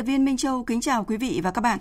[0.00, 1.78] Tập viên Minh Châu kính chào quý vị và các bạn.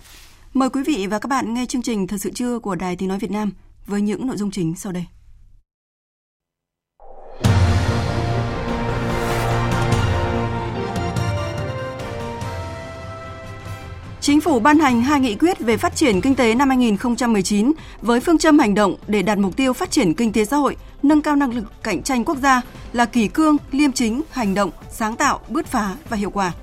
[0.53, 3.09] Mời quý vị và các bạn nghe chương trình Thật sự trưa của Đài Tiếng
[3.09, 3.51] Nói Việt Nam
[3.85, 5.05] với những nội dung chính sau đây.
[14.21, 17.71] Chính phủ ban hành hai nghị quyết về phát triển kinh tế năm 2019
[18.01, 20.77] với phương châm hành động để đạt mục tiêu phát triển kinh tế xã hội,
[21.03, 22.61] nâng cao năng lực cạnh tranh quốc gia
[22.93, 26.53] là kỳ cương, liêm chính, hành động, sáng tạo, bứt phá và hiệu quả.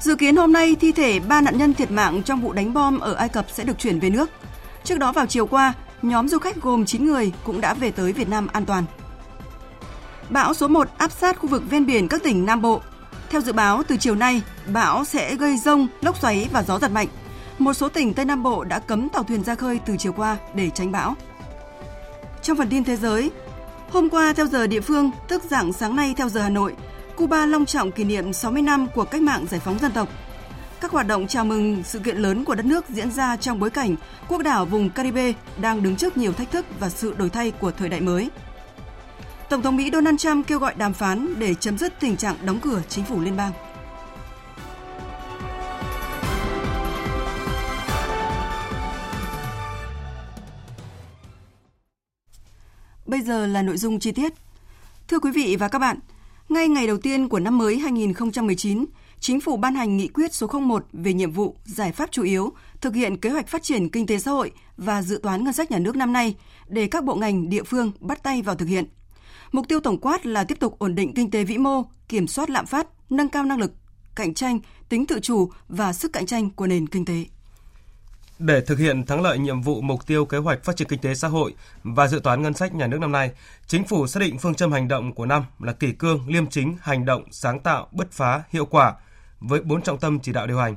[0.00, 2.98] Dự kiến hôm nay thi thể ba nạn nhân thiệt mạng trong vụ đánh bom
[2.98, 4.30] ở Ai Cập sẽ được chuyển về nước.
[4.84, 5.72] Trước đó vào chiều qua,
[6.02, 8.84] nhóm du khách gồm 9 người cũng đã về tới Việt Nam an toàn.
[10.30, 12.80] Bão số 1 áp sát khu vực ven biển các tỉnh Nam Bộ.
[13.30, 16.90] Theo dự báo, từ chiều nay, bão sẽ gây rông, lốc xoáy và gió giật
[16.90, 17.08] mạnh.
[17.58, 20.36] Một số tỉnh Tây Nam Bộ đã cấm tàu thuyền ra khơi từ chiều qua
[20.54, 21.14] để tránh bão.
[22.42, 23.30] Trong phần tin thế giới,
[23.90, 26.74] hôm qua theo giờ địa phương, tức dạng sáng nay theo giờ Hà Nội,
[27.16, 30.08] Cuba long trọng kỷ niệm 60 năm của cách mạng giải phóng dân tộc.
[30.80, 33.70] Các hoạt động chào mừng sự kiện lớn của đất nước diễn ra trong bối
[33.70, 33.96] cảnh
[34.28, 37.70] quốc đảo vùng Caribe đang đứng trước nhiều thách thức và sự đổi thay của
[37.70, 38.30] thời đại mới.
[39.48, 42.60] Tổng thống Mỹ Donald Trump kêu gọi đàm phán để chấm dứt tình trạng đóng
[42.60, 43.52] cửa chính phủ liên bang.
[53.06, 54.32] Bây giờ là nội dung chi tiết.
[55.08, 55.98] Thưa quý vị và các bạn,
[56.48, 58.84] ngay ngày đầu tiên của năm mới 2019,
[59.20, 62.52] Chính phủ ban hành nghị quyết số 01 về nhiệm vụ, giải pháp chủ yếu,
[62.80, 65.70] thực hiện kế hoạch phát triển kinh tế xã hội và dự toán ngân sách
[65.70, 66.34] nhà nước năm nay
[66.68, 68.84] để các bộ ngành, địa phương bắt tay vào thực hiện.
[69.52, 72.50] Mục tiêu tổng quát là tiếp tục ổn định kinh tế vĩ mô, kiểm soát
[72.50, 73.72] lạm phát, nâng cao năng lực,
[74.14, 77.24] cạnh tranh, tính tự chủ và sức cạnh tranh của nền kinh tế.
[78.38, 81.14] Để thực hiện thắng lợi nhiệm vụ mục tiêu kế hoạch phát triển kinh tế
[81.14, 83.30] xã hội và dự toán ngân sách nhà nước năm nay,
[83.66, 86.76] chính phủ xác định phương châm hành động của năm là kỷ cương, liêm chính,
[86.80, 88.94] hành động, sáng tạo, bứt phá, hiệu quả
[89.40, 90.76] với bốn trọng tâm chỉ đạo điều hành.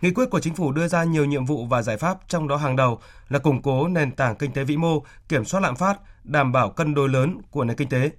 [0.00, 2.56] Nghị quyết của chính phủ đưa ra nhiều nhiệm vụ và giải pháp, trong đó
[2.56, 5.98] hàng đầu là củng cố nền tảng kinh tế vĩ mô, kiểm soát lạm phát,
[6.24, 8.10] đảm bảo cân đối lớn của nền kinh tế.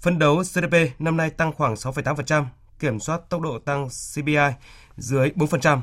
[0.00, 2.44] Phấn đấu GDP năm nay tăng khoảng 6,8%,
[2.78, 4.36] kiểm soát tốc độ tăng CPI
[4.96, 5.80] dưới 4%.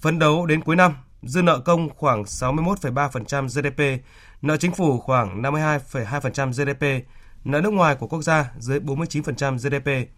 [0.00, 0.94] Phấn đấu đến cuối năm,
[1.26, 4.02] dư nợ công khoảng 61,3% GDP,
[4.42, 7.06] nợ chính phủ khoảng 52,2% GDP,
[7.44, 10.10] nợ nước ngoài của quốc gia dưới 49% GDP.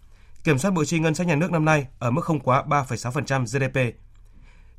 [0.45, 3.45] Kiểm soát bộ chi ngân sách nhà nước năm nay ở mức không quá 3,6%
[3.45, 3.97] GDP.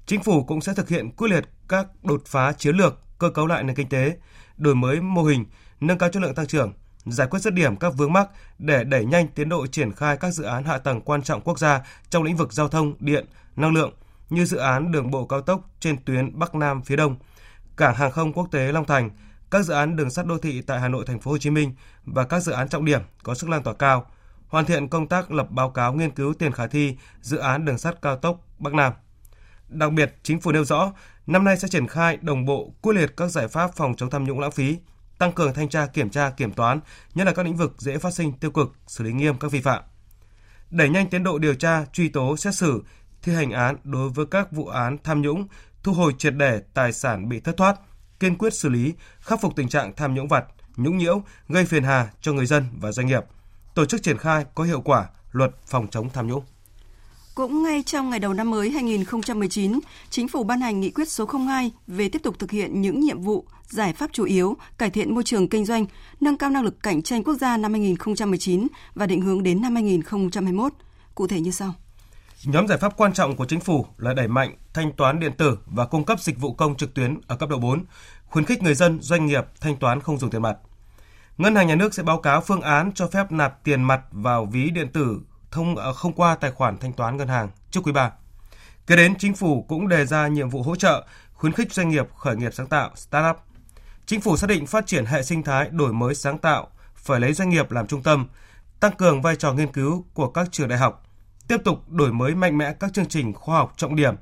[0.05, 3.47] Chính phủ cũng sẽ thực hiện quyết liệt các đột phá chiến lược, cơ cấu
[3.47, 4.17] lại nền kinh tế,
[4.57, 5.45] đổi mới mô hình,
[5.79, 6.73] nâng cao chất lượng tăng trưởng,
[7.05, 8.29] giải quyết dứt điểm các vướng mắc
[8.59, 11.59] để đẩy nhanh tiến độ triển khai các dự án hạ tầng quan trọng quốc
[11.59, 13.25] gia trong lĩnh vực giao thông, điện,
[13.55, 13.93] năng lượng
[14.29, 17.15] như dự án đường bộ cao tốc trên tuyến Bắc Nam phía Đông,
[17.77, 19.09] cảng hàng không quốc tế Long Thành,
[19.51, 21.73] các dự án đường sắt đô thị tại Hà Nội, Thành phố Hồ Chí Minh
[22.05, 24.05] và các dự án trọng điểm có sức lan tỏa cao,
[24.47, 27.77] hoàn thiện công tác lập báo cáo nghiên cứu tiền khả thi dự án đường
[27.77, 28.93] sắt cao tốc Bắc Nam.
[29.67, 30.93] Đặc biệt, chính phủ nêu rõ,
[31.27, 34.23] năm nay sẽ triển khai đồng bộ quyết liệt các giải pháp phòng chống tham
[34.23, 34.77] nhũng lãng phí,
[35.17, 36.79] tăng cường thanh tra kiểm tra kiểm toán,
[37.15, 39.61] nhất là các lĩnh vực dễ phát sinh tiêu cực, xử lý nghiêm các vi
[39.61, 39.83] phạm.
[40.69, 42.83] Đẩy nhanh tiến độ điều tra, truy tố, xét xử,
[43.29, 45.47] thi hành án đối với các vụ án tham nhũng,
[45.83, 47.79] thu hồi triệt để tài sản bị thất thoát,
[48.19, 50.45] kiên quyết xử lý, khắc phục tình trạng tham nhũng vặt,
[50.75, 53.23] nhũng nhiễu, gây phiền hà cho người dân và doanh nghiệp.
[53.75, 56.43] Tổ chức triển khai có hiệu quả luật phòng chống tham nhũng.
[57.35, 59.79] Cũng ngay trong ngày đầu năm mới 2019,
[60.09, 63.21] Chính phủ ban hành nghị quyết số 02 về tiếp tục thực hiện những nhiệm
[63.21, 65.85] vụ, giải pháp chủ yếu, cải thiện môi trường kinh doanh,
[66.21, 69.75] nâng cao năng lực cạnh tranh quốc gia năm 2019 và định hướng đến năm
[69.75, 70.73] 2021.
[71.15, 71.73] Cụ thể như sau.
[72.43, 75.59] Nhóm giải pháp quan trọng của chính phủ là đẩy mạnh thanh toán điện tử
[75.65, 77.83] và cung cấp dịch vụ công trực tuyến ở cấp độ 4,
[78.25, 80.57] khuyến khích người dân, doanh nghiệp thanh toán không dùng tiền mặt.
[81.37, 84.45] Ngân hàng nhà nước sẽ báo cáo phương án cho phép nạp tiền mặt vào
[84.45, 85.21] ví điện tử
[85.51, 88.11] thông à, không qua tài khoản thanh toán ngân hàng trước quý 3.
[88.87, 92.07] Kế đến, chính phủ cũng đề ra nhiệm vụ hỗ trợ, khuyến khích doanh nghiệp
[92.17, 93.37] khởi nghiệp sáng tạo, startup.
[94.05, 97.33] Chính phủ xác định phát triển hệ sinh thái đổi mới sáng tạo phải lấy
[97.33, 98.27] doanh nghiệp làm trung tâm,
[98.79, 101.08] tăng cường vai trò nghiên cứu của các trường đại học,
[101.49, 104.15] tiếp tục đổi mới mạnh mẽ các chương trình khoa học trọng điểm,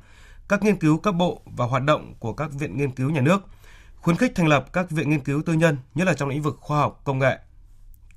[0.49, 3.41] các nghiên cứu cấp bộ và hoạt động của các viện nghiên cứu nhà nước,
[3.95, 6.57] khuyến khích thành lập các viện nghiên cứu tư nhân, nhất là trong lĩnh vực
[6.59, 7.39] khoa học công nghệ.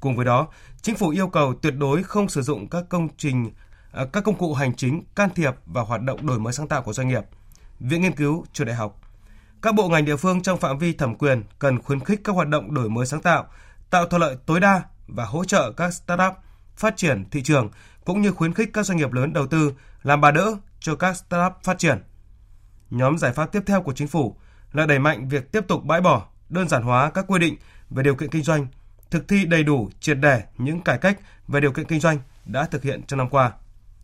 [0.01, 0.49] Cùng với đó,
[0.83, 3.51] chính phủ yêu cầu tuyệt đối không sử dụng các công trình
[3.93, 6.83] à, các công cụ hành chính can thiệp vào hoạt động đổi mới sáng tạo
[6.83, 7.25] của doanh nghiệp,
[7.81, 9.01] viện nghiên cứu, trường đại học.
[9.63, 12.49] Các bộ ngành địa phương trong phạm vi thẩm quyền cần khuyến khích các hoạt
[12.49, 13.47] động đổi mới sáng tạo,
[13.91, 16.35] tạo thuận lợi tối đa và hỗ trợ các startup
[16.77, 17.69] phát triển thị trường
[18.11, 19.73] cũng như khuyến khích các doanh nghiệp lớn đầu tư
[20.03, 22.03] làm bà đỡ cho các startup phát triển.
[22.91, 24.37] Nhóm giải pháp tiếp theo của chính phủ
[24.73, 27.57] là đẩy mạnh việc tiếp tục bãi bỏ, đơn giản hóa các quy định
[27.91, 28.67] về điều kiện kinh doanh,
[29.11, 32.65] thực thi đầy đủ, triệt để những cải cách về điều kiện kinh doanh đã
[32.65, 33.53] thực hiện trong năm qua.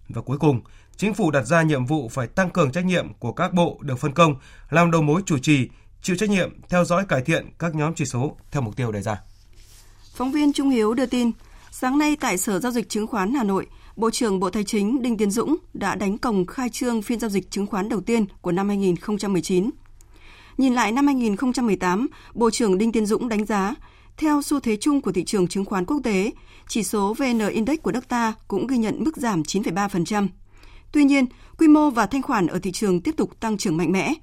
[0.08, 0.60] Và cuối cùng,
[0.96, 3.98] chính phủ đặt ra nhiệm vụ phải tăng cường trách nhiệm của các bộ được
[3.98, 4.34] phân công
[4.70, 5.68] làm đầu mối chủ trì,
[6.02, 9.02] chịu trách nhiệm theo dõi cải thiện các nhóm chỉ số theo mục tiêu đề
[9.02, 9.20] ra.
[10.16, 11.30] Phóng viên Trung Hiếu đưa tin,
[11.70, 13.66] sáng nay tại Sở Giao dịch Chứng khoán Hà Nội,
[13.96, 17.30] Bộ trưởng Bộ Tài chính Đinh Tiến Dũng đã đánh còng khai trương phiên giao
[17.30, 19.70] dịch chứng khoán đầu tiên của năm 2019.
[20.58, 23.74] Nhìn lại năm 2018, Bộ trưởng Đinh Tiến Dũng đánh giá,
[24.16, 26.30] theo xu thế chung của thị trường chứng khoán quốc tế,
[26.68, 30.28] chỉ số VN Index của nước ta cũng ghi nhận mức giảm 9,3%.
[30.92, 31.26] Tuy nhiên,
[31.58, 34.14] quy mô và thanh khoản ở thị trường tiếp tục tăng trưởng mạnh mẽ.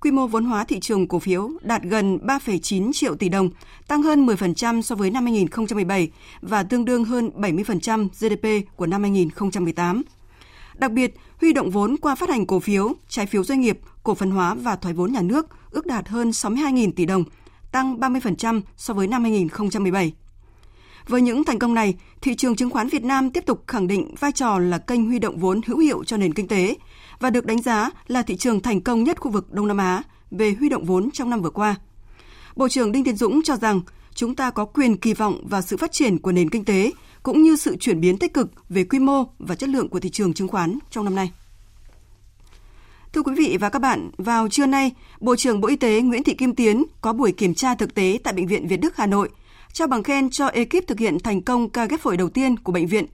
[0.00, 3.50] Quy mô vốn hóa thị trường cổ phiếu đạt gần 3,9 triệu tỷ đồng,
[3.88, 6.10] tăng hơn 10% so với năm 2017
[6.42, 10.02] và tương đương hơn 70% GDP của năm 2018.
[10.74, 14.14] Đặc biệt, huy động vốn qua phát hành cổ phiếu, trái phiếu doanh nghiệp, cổ
[14.14, 17.24] phần hóa và thoái vốn nhà nước ước đạt hơn 62.000 tỷ đồng,
[17.72, 20.12] tăng 30% so với năm 2017.
[21.08, 24.14] Với những thành công này, thị trường chứng khoán Việt Nam tiếp tục khẳng định
[24.20, 26.76] vai trò là kênh huy động vốn hữu hiệu cho nền kinh tế
[27.20, 30.02] và được đánh giá là thị trường thành công nhất khu vực Đông Nam Á
[30.30, 31.74] về huy động vốn trong năm vừa qua.
[32.56, 33.80] Bộ trưởng Đinh Tiến Dũng cho rằng
[34.14, 36.92] chúng ta có quyền kỳ vọng vào sự phát triển của nền kinh tế
[37.22, 40.10] cũng như sự chuyển biến tích cực về quy mô và chất lượng của thị
[40.10, 41.30] trường chứng khoán trong năm nay.
[43.12, 46.24] Thưa quý vị và các bạn, vào trưa nay, Bộ trưởng Bộ Y tế Nguyễn
[46.24, 49.06] Thị Kim Tiến có buổi kiểm tra thực tế tại Bệnh viện Việt Đức Hà
[49.06, 49.28] Nội,
[49.72, 52.72] trao bằng khen cho ekip thực hiện thành công ca ghép phổi đầu tiên của
[52.72, 53.06] bệnh viện,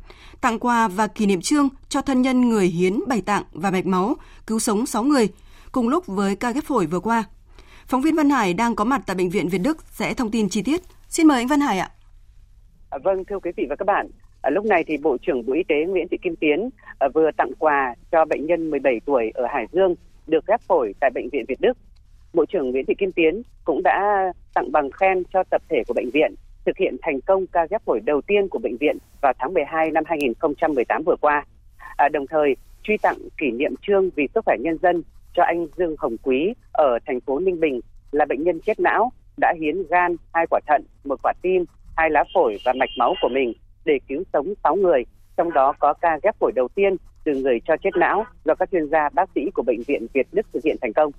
[0.44, 3.86] tặng quà và kỷ niệm trương cho thân nhân người hiến bày tạng và mạch
[3.86, 4.14] máu,
[4.46, 5.28] cứu sống 6 người,
[5.72, 7.24] cùng lúc với ca ghép phổi vừa qua.
[7.86, 10.48] Phóng viên Văn Hải đang có mặt tại Bệnh viện Việt Đức sẽ thông tin
[10.48, 10.80] chi tiết.
[11.08, 11.90] Xin mời anh Văn Hải ạ.
[12.90, 14.06] À, vâng, thưa quý vị và các bạn,
[14.44, 17.30] À, lúc này thì Bộ trưởng Bộ Y tế Nguyễn Thị Kim Tiến à, vừa
[17.36, 19.94] tặng quà cho bệnh nhân 17 tuổi ở Hải Dương
[20.26, 21.78] được ghép phổi tại bệnh viện Việt Đức.
[22.32, 25.94] Bộ trưởng Nguyễn Thị Kim Tiến cũng đã tặng bằng khen cho tập thể của
[25.94, 26.34] bệnh viện
[26.66, 29.90] thực hiện thành công ca ghép phổi đầu tiên của bệnh viện vào tháng 12
[29.90, 31.44] năm 2018 vừa qua.
[31.96, 35.02] À, đồng thời truy tặng kỷ niệm trương vì sức khỏe nhân dân
[35.34, 37.80] cho anh Dương Hồng Quý ở thành phố Ninh Bình
[38.12, 41.64] là bệnh nhân chết não đã hiến gan, hai quả thận, một quả tim,
[41.96, 43.52] hai lá phổi và mạch máu của mình
[43.84, 45.04] để cứu sống 6 người,
[45.36, 48.70] trong đó có ca ghép phổi đầu tiên từ người cho chết não do các
[48.72, 51.12] chuyên gia bác sĩ của bệnh viện Việt Đức thực hiện thành công.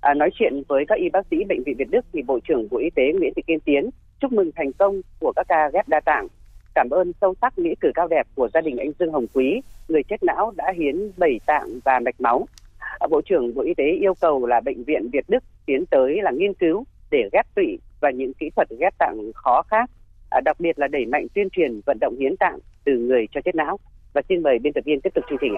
[0.00, 2.68] À, nói chuyện với các y bác sĩ bệnh viện Việt Đức thì Bộ trưởng
[2.70, 3.90] Bộ Y tế Nguyễn Thị Kim Tiến
[4.20, 6.26] chúc mừng thành công của các ca ghép đa tạng,
[6.74, 9.60] cảm ơn sâu sắc nghĩa cử cao đẹp của gia đình anh Dương Hồng Quý,
[9.88, 12.48] người chết não đã hiến bảy tạng và mạch máu.
[12.78, 16.18] À, Bộ trưởng Bộ Y tế yêu cầu là bệnh viện Việt Đức tiến tới
[16.22, 19.90] là nghiên cứu để ghép tụy và những kỹ thuật ghép tạng khó khác
[20.30, 23.40] à, đặc biệt là đẩy mạnh tuyên truyền vận động hiến tạng từ người cho
[23.44, 23.78] chết não.
[24.12, 25.54] Và xin mời biên tập viên tiếp tục chương trình.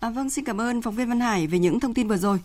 [0.00, 2.38] À, vâng, xin cảm ơn phóng viên Văn Hải về những thông tin vừa rồi.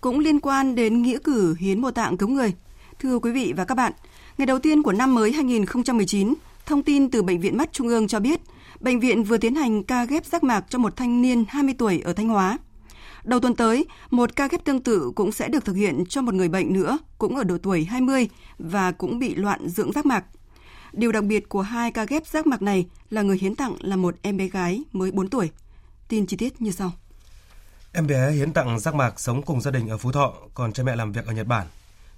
[0.00, 2.52] Cũng liên quan đến nghĩa cử hiến mô tạng cứu người.
[2.98, 3.92] Thưa quý vị và các bạn,
[4.38, 6.34] ngày đầu tiên của năm mới 2019,
[6.66, 8.40] thông tin từ Bệnh viện Mắt Trung ương cho biết,
[8.80, 12.00] bệnh viện vừa tiến hành ca ghép giác mạc cho một thanh niên 20 tuổi
[12.04, 12.58] ở Thanh Hóa.
[13.24, 16.34] Đầu tuần tới, một ca ghép tương tự cũng sẽ được thực hiện cho một
[16.34, 20.24] người bệnh nữa, cũng ở độ tuổi 20 và cũng bị loạn dưỡng giác mạc.
[20.92, 23.96] Điều đặc biệt của hai ca ghép giác mạc này là người hiến tặng là
[23.96, 25.50] một em bé gái mới 4 tuổi.
[26.08, 26.92] Tin chi tiết như sau.
[27.92, 30.82] Em bé hiến tặng giác mạc sống cùng gia đình ở Phú Thọ, còn cha
[30.82, 31.66] mẹ làm việc ở Nhật Bản.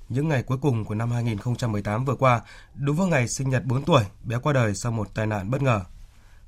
[0.08, 2.40] Những ngày cuối cùng của năm 2018 vừa qua,
[2.74, 5.62] đúng vào ngày sinh nhật 4 tuổi, bé qua đời sau một tai nạn bất
[5.62, 5.80] ngờ.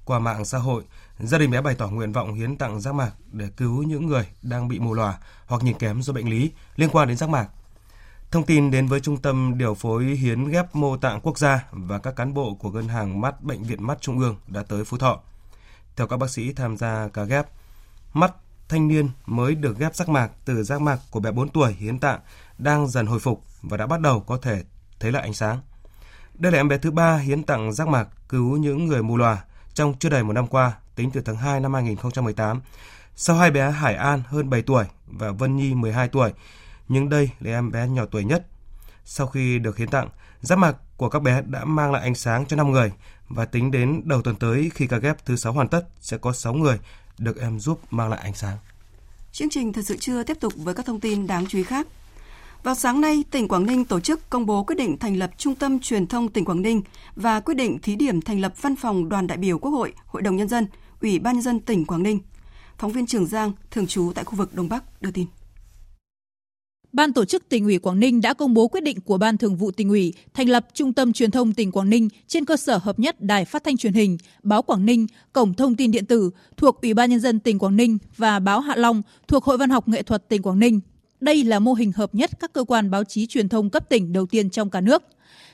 [0.05, 0.85] Qua mạng xã hội,
[1.19, 4.29] gia đình bé bày tỏ nguyện vọng hiến tặng giác mạc để cứu những người
[4.43, 7.49] đang bị mù lòa hoặc nhìn kém do bệnh lý liên quan đến giác mạc.
[8.31, 11.99] Thông tin đến với Trung tâm Điều phối Hiến ghép mô tạng quốc gia và
[11.99, 14.99] các cán bộ của Ngân hàng Mắt Bệnh viện Mắt Trung ương đã tới Phú
[14.99, 15.21] Thọ.
[15.97, 17.47] Theo các bác sĩ tham gia ca ghép,
[18.13, 18.35] mắt
[18.69, 21.99] thanh niên mới được ghép giác mạc từ giác mạc của bé 4 tuổi hiến
[21.99, 22.21] tạng
[22.59, 24.63] đang dần hồi phục và đã bắt đầu có thể
[25.01, 25.61] thấy lại ánh sáng.
[26.35, 29.45] Đây là em bé thứ ba hiến tặng giác mạc cứu những người mù lòa
[29.75, 32.61] trong chưa đầy một năm qua, tính từ tháng 2 năm 2018.
[33.17, 36.33] Sau hai bé Hải An hơn 7 tuổi và Vân Nhi 12 tuổi
[36.89, 38.47] nhưng đây là em bé nhỏ tuổi nhất.
[39.05, 40.09] Sau khi được hiến tặng,
[40.41, 42.93] giác mạc của các bé đã mang lại ánh sáng cho 5 người
[43.29, 46.33] và tính đến đầu tuần tới khi ca ghép thứ 6 hoàn tất sẽ có
[46.33, 46.79] 6 người
[47.19, 48.59] được em giúp mang lại ánh sáng.
[49.33, 51.87] Chương trình thật sự chưa tiếp tục với các thông tin đáng chú ý khác.
[52.67, 55.55] Vào sáng nay, tỉnh Quảng Ninh tổ chức công bố quyết định thành lập Trung
[55.55, 56.83] tâm Truyền thông tỉnh Quảng Ninh
[57.17, 60.23] và quyết định thí điểm thành lập Văn phòng Đoàn đại biểu Quốc hội, Hội
[60.23, 60.67] đồng Nhân dân,
[61.01, 62.19] Ủy ban Nhân dân tỉnh Quảng Ninh.
[62.79, 65.27] Phóng viên Trường Giang, thường trú tại khu vực Đông Bắc, đưa tin.
[66.93, 69.57] Ban tổ chức tỉnh ủy Quảng Ninh đã công bố quyết định của Ban Thường
[69.57, 72.79] vụ tỉnh ủy thành lập Trung tâm Truyền thông tỉnh Quảng Ninh trên cơ sở
[72.79, 76.31] hợp nhất Đài Phát thanh Truyền hình, Báo Quảng Ninh, Cổng thông tin điện tử
[76.57, 79.71] thuộc Ủy ban nhân dân tỉnh Quảng Ninh và Báo Hạ Long thuộc Hội Văn
[79.71, 80.81] học Nghệ thuật tỉnh Quảng Ninh.
[81.21, 84.13] Đây là mô hình hợp nhất các cơ quan báo chí truyền thông cấp tỉnh
[84.13, 85.03] đầu tiên trong cả nước.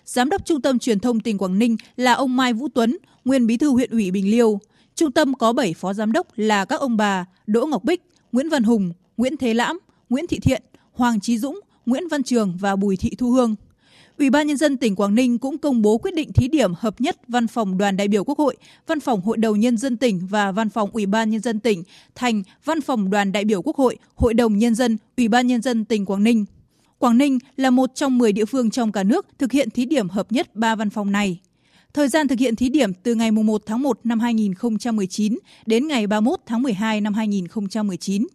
[0.04, 3.47] Giám đốc Trung tâm Truyền thông tỉnh Quảng Ninh là ông Mai Vũ Tuấn, nguyên
[3.47, 4.61] bí thư huyện ủy Bình Liêu.
[4.95, 8.02] Trung tâm có 7 phó giám đốc là các ông bà Đỗ Ngọc Bích,
[8.33, 9.78] Nguyễn Văn Hùng, Nguyễn Thế Lãm,
[10.09, 13.54] Nguyễn Thị Thiện, Hoàng Trí Dũng, Nguyễn Văn Trường và Bùi Thị Thu Hương.
[14.23, 17.00] Ủy ban nhân dân tỉnh Quảng Ninh cũng công bố quyết định thí điểm hợp
[17.00, 20.21] nhất Văn phòng Đoàn đại biểu Quốc hội, Văn phòng Hội đồng nhân dân tỉnh
[20.31, 21.83] và Văn phòng Ủy ban nhân dân tỉnh
[22.14, 25.62] thành Văn phòng Đoàn đại biểu Quốc hội, Hội đồng nhân dân, Ủy ban nhân
[25.62, 26.45] dân tỉnh Quảng Ninh.
[26.99, 30.09] Quảng Ninh là một trong 10 địa phương trong cả nước thực hiện thí điểm
[30.09, 31.38] hợp nhất ba văn phòng này.
[31.95, 36.07] Thời gian thực hiện thí điểm từ ngày 1 tháng 1 năm 2019 đến ngày
[36.07, 38.26] 31 tháng 12 năm 2019.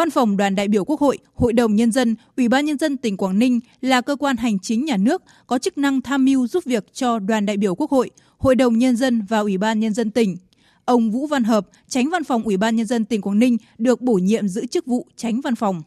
[0.00, 2.96] Văn phòng Đoàn đại biểu Quốc hội, Hội đồng Nhân dân, Ủy ban Nhân dân
[2.96, 6.46] tỉnh Quảng Ninh là cơ quan hành chính nhà nước có chức năng tham mưu
[6.46, 9.80] giúp việc cho Đoàn đại biểu Quốc hội, Hội đồng Nhân dân và Ủy ban
[9.80, 10.36] Nhân dân tỉnh.
[10.84, 14.00] Ông Vũ Văn Hợp, tránh văn phòng Ủy ban Nhân dân tỉnh Quảng Ninh được
[14.00, 15.82] bổ nhiệm giữ chức vụ tránh văn phòng.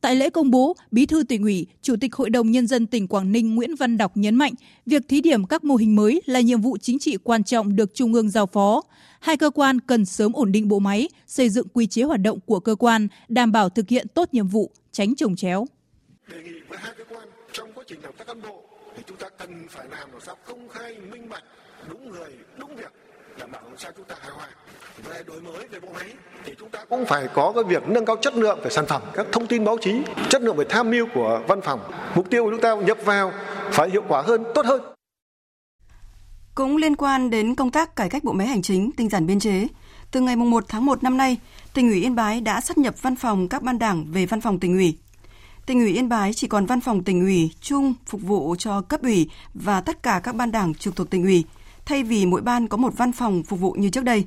[0.00, 3.08] Tại lễ công bố, Bí thư tỉnh ủy, Chủ tịch Hội đồng Nhân dân tỉnh
[3.08, 4.52] Quảng Ninh Nguyễn Văn Đọc nhấn mạnh,
[4.86, 7.94] việc thí điểm các mô hình mới là nhiệm vụ chính trị quan trọng được
[7.94, 8.82] Trung ương giao phó.
[9.20, 12.38] Hai cơ quan cần sớm ổn định bộ máy, xây dựng quy chế hoạt động
[12.46, 15.66] của cơ quan, đảm bảo thực hiện tốt nhiệm vụ, tránh trồng chéo.
[16.28, 18.62] Đề nghị với hai cơ quan trong quá trình đào tạo cán bộ
[18.96, 21.42] thì chúng ta cần phải làm làm sao công khai, minh bạch,
[21.88, 22.92] đúng người, đúng việc,
[23.38, 24.48] đảm bảo làm sao chúng ta hài hòa.
[25.04, 26.12] Về đổi mới về bộ máy
[26.44, 29.02] thì chúng ta cũng phải có cái việc nâng cao chất lượng về sản phẩm
[29.14, 29.92] các thông tin báo chí
[30.30, 31.80] chất lượng về tham mưu của văn phòng.
[32.14, 33.32] Mục tiêu của chúng ta nhập vào
[33.72, 34.80] phải hiệu quả hơn tốt hơn
[36.54, 39.40] cũng liên quan đến công tác cải cách bộ máy hành chính, tinh giản biên
[39.40, 39.66] chế,
[40.10, 41.38] từ ngày 1 tháng 1 năm nay,
[41.74, 44.60] tỉnh ủy Yên Bái đã sát nhập văn phòng các ban đảng về văn phòng
[44.60, 44.96] tỉnh ủy.
[45.66, 49.02] Tỉnh ủy Yên Bái chỉ còn văn phòng tỉnh ủy chung phục vụ cho cấp
[49.02, 51.44] ủy và tất cả các ban đảng trực thuộc tỉnh ủy,
[51.86, 54.24] thay vì mỗi ban có một văn phòng phục vụ như trước đây.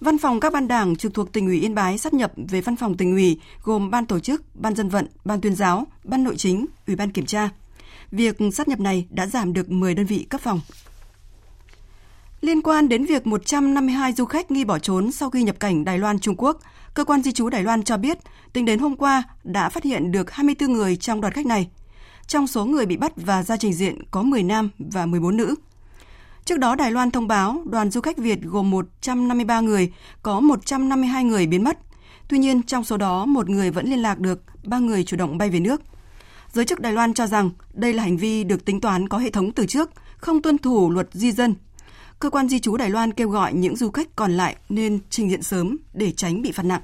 [0.00, 2.76] Văn phòng các ban đảng trực thuộc tỉnh ủy Yên Bái sát nhập về văn
[2.76, 6.36] phòng tỉnh ủy gồm ban tổ chức, ban dân vận, ban tuyên giáo, ban nội
[6.36, 7.48] chính, ủy ban kiểm tra.
[8.10, 10.60] Việc sát nhập này đã giảm được 10 đơn vị cấp phòng.
[12.44, 15.98] Liên quan đến việc 152 du khách nghi bỏ trốn sau khi nhập cảnh Đài
[15.98, 16.58] Loan Trung Quốc,
[16.94, 18.18] cơ quan di trú Đài Loan cho biết,
[18.52, 21.68] tính đến hôm qua đã phát hiện được 24 người trong đoàn khách này.
[22.26, 25.54] Trong số người bị bắt và ra trình diện có 10 nam và 14 nữ.
[26.44, 31.24] Trước đó, Đài Loan thông báo đoàn du khách Việt gồm 153 người, có 152
[31.24, 31.78] người biến mất.
[32.28, 35.38] Tuy nhiên, trong số đó, một người vẫn liên lạc được, ba người chủ động
[35.38, 35.82] bay về nước.
[36.52, 39.30] Giới chức Đài Loan cho rằng đây là hành vi được tính toán có hệ
[39.30, 41.54] thống từ trước, không tuân thủ luật di dân.
[42.18, 45.30] Cơ quan di trú Đài Loan kêu gọi những du khách còn lại nên trình
[45.30, 46.82] diện sớm để tránh bị phạt nặng.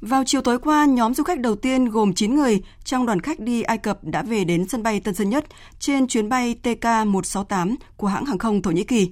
[0.00, 3.40] Vào chiều tối qua, nhóm du khách đầu tiên gồm 9 người trong đoàn khách
[3.40, 5.44] đi Ai Cập đã về đến sân bay Tân Sơn Nhất
[5.78, 9.10] trên chuyến bay TK168 của hãng hàng không Thổ Nhĩ Kỳ.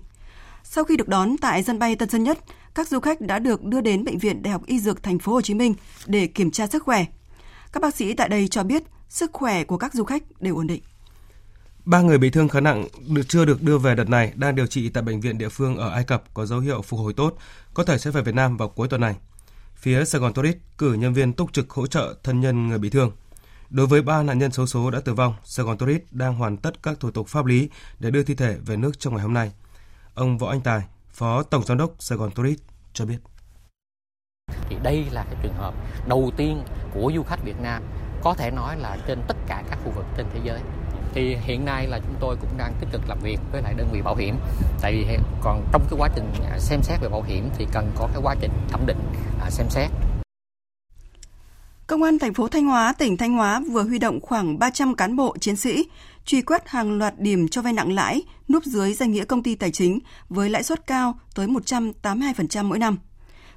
[0.64, 2.38] Sau khi được đón tại sân bay Tân Sơn Nhất,
[2.74, 5.32] các du khách đã được đưa đến bệnh viện Đại học Y Dược Thành phố
[5.32, 5.74] Hồ Chí Minh
[6.06, 7.04] để kiểm tra sức khỏe.
[7.72, 10.66] Các bác sĩ tại đây cho biết sức khỏe của các du khách đều ổn
[10.66, 10.82] định.
[11.84, 14.66] Ba người bị thương khá nặng được chưa được đưa về đợt này đang điều
[14.66, 17.36] trị tại bệnh viện địa phương ở Ai Cập có dấu hiệu phục hồi tốt,
[17.74, 19.16] có thể sẽ về Việt Nam vào cuối tuần này.
[19.74, 22.90] Phía Sài Gòn Tourist cử nhân viên túc trực hỗ trợ thân nhân người bị
[22.90, 23.12] thương.
[23.70, 26.56] Đối với ba nạn nhân xấu số đã tử vong, Sài Gòn Tourist đang hoàn
[26.56, 29.34] tất các thủ tục pháp lý để đưa thi thể về nước trong ngày hôm
[29.34, 29.52] nay.
[30.14, 32.60] Ông Võ Anh Tài, Phó Tổng Giám đốc Sài Gòn Tourist
[32.92, 33.18] cho biết.
[34.68, 35.74] Thì đây là cái trường hợp
[36.08, 37.82] đầu tiên của du khách Việt Nam
[38.22, 40.60] có thể nói là trên tất cả các khu vực trên thế giới
[41.14, 43.88] thì hiện nay là chúng tôi cũng đang tích cực làm việc với lại đơn
[43.92, 44.34] vị bảo hiểm
[44.80, 47.90] tại vì còn trong cái quá trình à, xem xét về bảo hiểm thì cần
[47.94, 48.98] có cái quá trình thẩm định
[49.40, 49.90] à, xem xét
[51.86, 55.16] Công an thành phố Thanh Hóa, tỉnh Thanh Hóa vừa huy động khoảng 300 cán
[55.16, 55.88] bộ chiến sĩ
[56.24, 59.54] truy quét hàng loạt điểm cho vay nặng lãi núp dưới danh nghĩa công ty
[59.54, 62.98] tài chính với lãi suất cao tới 182% mỗi năm.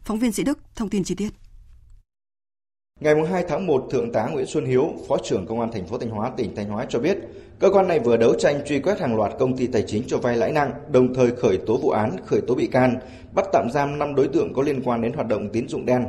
[0.02, 1.30] Phóng viên Sĩ Đức thông tin chi tiết.
[3.00, 5.98] Ngày 2 tháng 1, Thượng tá Nguyễn Xuân Hiếu, Phó trưởng Công an thành phố
[5.98, 7.18] Thanh Hóa, tỉnh Thanh Hóa cho biết,
[7.60, 10.18] cơ quan này vừa đấu tranh truy quét hàng loạt công ty tài chính cho
[10.18, 12.96] vay lãi nặng, đồng thời khởi tố vụ án, khởi tố bị can,
[13.34, 16.06] bắt tạm giam 5 đối tượng có liên quan đến hoạt động tín dụng đen.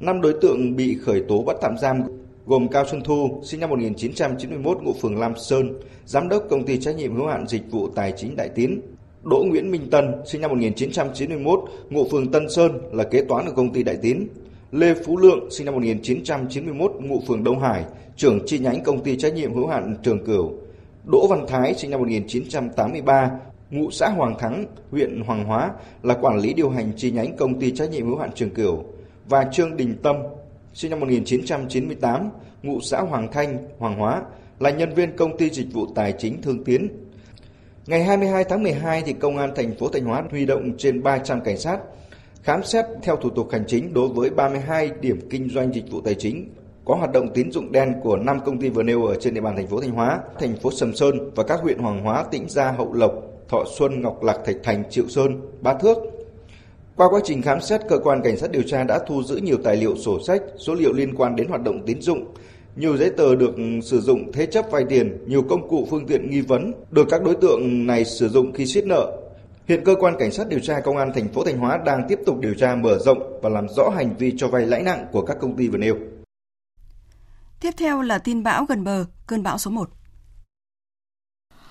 [0.00, 2.02] 5 đối tượng bị khởi tố bắt tạm giam
[2.46, 6.78] gồm Cao Xuân Thu, sinh năm 1991 ngụ phường Lam Sơn, giám đốc công ty
[6.78, 8.80] trách nhiệm hữu hạn dịch vụ tài chính Đại Tín,
[9.24, 13.52] Đỗ Nguyễn Minh Tân, sinh năm 1991, ngụ phường Tân Sơn là kế toán ở
[13.52, 14.26] công ty Đại Tín.
[14.72, 17.84] Lê Phú Lượng, sinh năm 1991, ngụ phường Đông Hải,
[18.16, 20.52] trưởng chi nhánh công ty trách nhiệm hữu hạn Trường Cửu.
[21.04, 23.30] Đỗ Văn Thái, sinh năm 1983,
[23.70, 25.70] ngụ xã Hoàng Thắng, huyện Hoàng Hóa,
[26.02, 28.84] là quản lý điều hành chi nhánh công ty trách nhiệm hữu hạn Trường Cửu.
[29.28, 30.16] Và Trương Đình Tâm,
[30.74, 32.30] sinh năm 1998,
[32.62, 34.22] ngụ xã Hoàng Thanh, Hoàng Hóa,
[34.58, 36.88] là nhân viên công ty dịch vụ tài chính Thương Tiến,
[37.86, 41.40] Ngày 22 tháng 12 thì công an thành phố Thanh Hóa huy động trên 300
[41.40, 41.78] cảnh sát
[42.42, 46.00] khám xét theo thủ tục hành chính đối với 32 điểm kinh doanh dịch vụ
[46.00, 46.48] tài chính
[46.84, 49.40] có hoạt động tín dụng đen của 5 công ty vừa nêu ở trên địa
[49.40, 52.48] bàn thành phố Thanh Hóa, thành phố Sầm Sơn và các huyện Hoàng Hóa, Tĩnh
[52.48, 53.12] Gia, Hậu Lộc,
[53.48, 55.98] Thọ Xuân, Ngọc Lạc, Thạch Thành, Triệu Sơn, Ba Thước.
[56.96, 59.56] Qua quá trình khám xét, cơ quan cảnh sát điều tra đã thu giữ nhiều
[59.64, 62.24] tài liệu sổ sách, số liệu liên quan đến hoạt động tín dụng,
[62.76, 66.30] nhiều giấy tờ được sử dụng thế chấp vay tiền, nhiều công cụ phương tiện
[66.30, 69.18] nghi vấn được các đối tượng này sử dụng khi siết nợ.
[69.68, 72.18] Hiện cơ quan cảnh sát điều tra công an thành phố Thanh Hóa đang tiếp
[72.26, 75.22] tục điều tra mở rộng và làm rõ hành vi cho vay lãi nặng của
[75.22, 75.96] các công ty vừa nêu.
[77.62, 79.88] Tiếp theo là tin bão gần bờ, cơn bão số 1.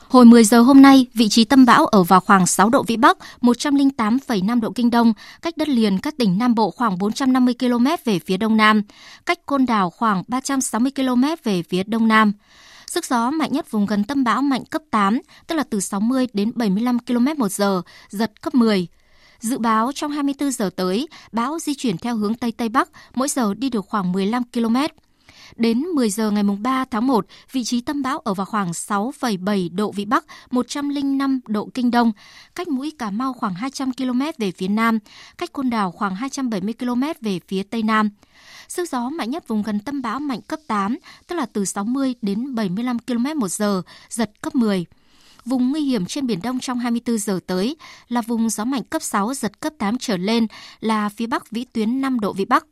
[0.07, 2.97] Hồi 10 giờ hôm nay, vị trí tâm bão ở vào khoảng 6 độ Vĩ
[2.97, 7.85] Bắc, 108,5 độ Kinh Đông, cách đất liền các tỉnh Nam Bộ khoảng 450 km
[8.05, 8.81] về phía Đông Nam,
[9.25, 12.33] cách Côn Đảo khoảng 360 km về phía Đông Nam.
[12.87, 16.27] Sức gió mạnh nhất vùng gần tâm bão mạnh cấp 8, tức là từ 60
[16.33, 18.87] đến 75 km một giờ, giật cấp 10.
[19.39, 23.27] Dự báo trong 24 giờ tới, bão di chuyển theo hướng Tây Tây Bắc, mỗi
[23.27, 24.75] giờ đi được khoảng 15 km.
[25.55, 29.75] Đến 10 giờ ngày 3 tháng 1, vị trí tâm bão ở vào khoảng 6,7
[29.75, 32.11] độ Vĩ Bắc, 105 độ Kinh Đông,
[32.55, 34.99] cách mũi Cà Mau khoảng 200 km về phía Nam,
[35.37, 38.09] cách Côn Đảo khoảng 270 km về phía Tây Nam.
[38.67, 42.15] Sức gió mạnh nhất vùng gần tâm bão mạnh cấp 8, tức là từ 60
[42.21, 44.85] đến 75 km một giờ, giật cấp 10.
[45.45, 47.75] Vùng nguy hiểm trên Biển Đông trong 24 giờ tới
[48.07, 50.47] là vùng gió mạnh cấp 6, giật cấp 8 trở lên
[50.79, 52.65] là phía Bắc vĩ tuyến 5 độ Vĩ Bắc.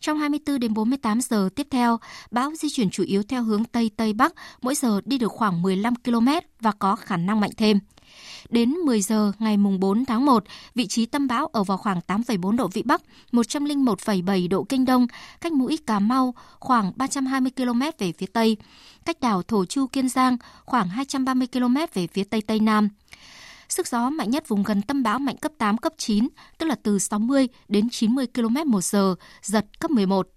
[0.00, 1.98] Trong 24 đến 48 giờ tiếp theo,
[2.30, 5.62] bão di chuyển chủ yếu theo hướng Tây Tây Bắc, mỗi giờ đi được khoảng
[5.62, 6.28] 15 km
[6.60, 7.78] và có khả năng mạnh thêm.
[8.50, 12.56] Đến 10 giờ ngày 4 tháng 1, vị trí tâm bão ở vào khoảng 8,4
[12.56, 15.06] độ Vĩ Bắc, 101,7 độ Kinh Đông,
[15.40, 18.56] cách mũi Cà Mau khoảng 320 km về phía Tây,
[19.04, 22.88] cách đảo Thổ Chu Kiên Giang khoảng 230 km về phía Tây Tây Nam.
[23.68, 26.74] Sức gió mạnh nhất vùng gần tâm bão mạnh cấp 8, cấp 9, tức là
[26.82, 30.28] từ 60 đến 90 km một giờ, giật cấp 11.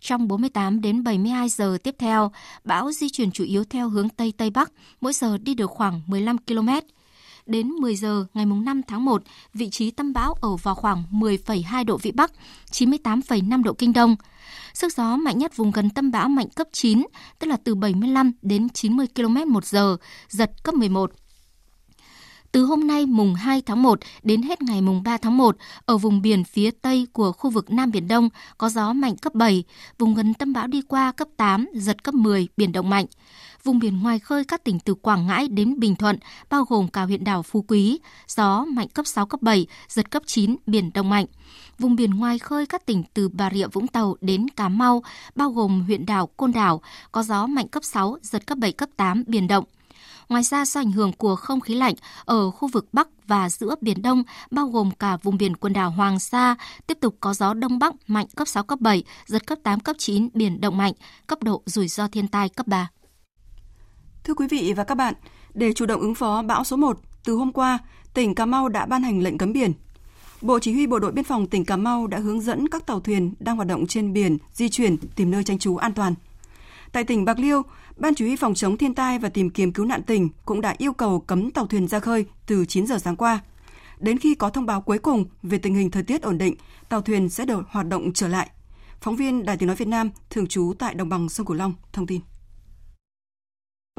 [0.00, 2.32] Trong 48 đến 72 giờ tiếp theo,
[2.64, 6.00] bão di chuyển chủ yếu theo hướng Tây Tây Bắc, mỗi giờ đi được khoảng
[6.06, 6.68] 15 km.
[7.46, 9.22] Đến 10 giờ ngày 5 tháng 1,
[9.54, 12.32] vị trí tâm bão ở vào khoảng 10,2 độ Vĩ Bắc,
[12.70, 14.16] 98,5 độ Kinh Đông.
[14.74, 17.02] Sức gió mạnh nhất vùng gần tâm bão mạnh cấp 9,
[17.38, 19.96] tức là từ 75 đến 90 km một giờ,
[20.28, 21.12] giật cấp 11.
[22.52, 25.96] Từ hôm nay mùng 2 tháng 1 đến hết ngày mùng 3 tháng 1, ở
[25.96, 29.64] vùng biển phía tây của khu vực Nam Biển Đông có gió mạnh cấp 7,
[29.98, 33.06] vùng gần tâm bão đi qua cấp 8, giật cấp 10, biển động mạnh.
[33.64, 36.18] Vùng biển ngoài khơi các tỉnh từ Quảng Ngãi đến Bình Thuận,
[36.50, 40.22] bao gồm cả huyện đảo Phú Quý, gió mạnh cấp 6, cấp 7, giật cấp
[40.26, 41.26] 9, biển động mạnh.
[41.78, 45.02] Vùng biển ngoài khơi các tỉnh từ Bà Rịa Vũng Tàu đến Cà Mau,
[45.34, 46.80] bao gồm huyện đảo Côn Đảo,
[47.12, 49.64] có gió mạnh cấp 6, giật cấp 7, cấp 8, biển động.
[50.30, 53.74] Ngoài ra do ảnh hưởng của không khí lạnh ở khu vực Bắc và giữa
[53.80, 57.54] Biển Đông, bao gồm cả vùng biển quần đảo Hoàng Sa, tiếp tục có gió
[57.54, 60.92] Đông Bắc mạnh cấp 6, cấp 7, giật cấp 8, cấp 9, biển động mạnh,
[61.26, 62.90] cấp độ rủi ro thiên tai cấp 3.
[64.24, 65.14] Thưa quý vị và các bạn,
[65.54, 67.78] để chủ động ứng phó bão số 1, từ hôm qua,
[68.14, 69.72] tỉnh Cà Mau đã ban hành lệnh cấm biển.
[70.40, 73.00] Bộ Chỉ huy Bộ đội Biên phòng tỉnh Cà Mau đã hướng dẫn các tàu
[73.00, 76.14] thuyền đang hoạt động trên biển di chuyển tìm nơi tránh trú an toàn.
[76.92, 77.62] Tại tỉnh Bạc Liêu,
[78.00, 80.74] Ban Chỉ huy Phòng chống thiên tai và tìm kiếm cứu nạn tỉnh cũng đã
[80.78, 83.40] yêu cầu cấm tàu thuyền ra khơi từ 9 giờ sáng qua.
[83.98, 86.54] Đến khi có thông báo cuối cùng về tình hình thời tiết ổn định,
[86.88, 88.50] tàu thuyền sẽ được hoạt động trở lại.
[89.00, 91.74] Phóng viên Đài Tiếng Nói Việt Nam thường trú tại đồng bằng sông Cửu Long
[91.92, 92.20] thông tin.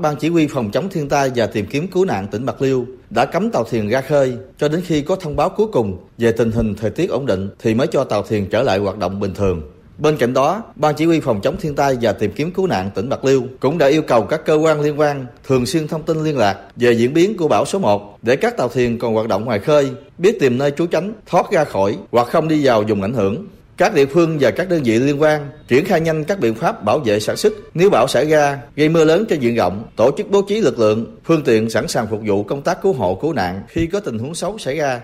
[0.01, 2.85] Ban chỉ huy phòng chống thiên tai và tìm kiếm cứu nạn tỉnh Bạc Liêu
[3.09, 6.31] đã cấm tàu thuyền ra khơi cho đến khi có thông báo cuối cùng về
[6.31, 9.19] tình hình thời tiết ổn định thì mới cho tàu thuyền trở lại hoạt động
[9.19, 9.61] bình thường.
[10.01, 12.89] Bên cạnh đó, Ban Chỉ huy Phòng chống thiên tai và tìm kiếm cứu nạn
[12.95, 16.03] tỉnh Bạc Liêu cũng đã yêu cầu các cơ quan liên quan thường xuyên thông
[16.03, 19.13] tin liên lạc về diễn biến của bão số 1 để các tàu thuyền còn
[19.13, 22.65] hoạt động ngoài khơi biết tìm nơi trú tránh, thoát ra khỏi hoặc không đi
[22.65, 23.47] vào vùng ảnh hưởng.
[23.77, 26.83] Các địa phương và các đơn vị liên quan triển khai nhanh các biện pháp
[26.83, 30.11] bảo vệ sản xuất nếu bão xảy ra gây mưa lớn trên diện rộng, tổ
[30.17, 33.15] chức bố trí lực lượng, phương tiện sẵn sàng phục vụ công tác cứu hộ
[33.15, 35.01] cứu nạn khi có tình huống xấu xảy ra.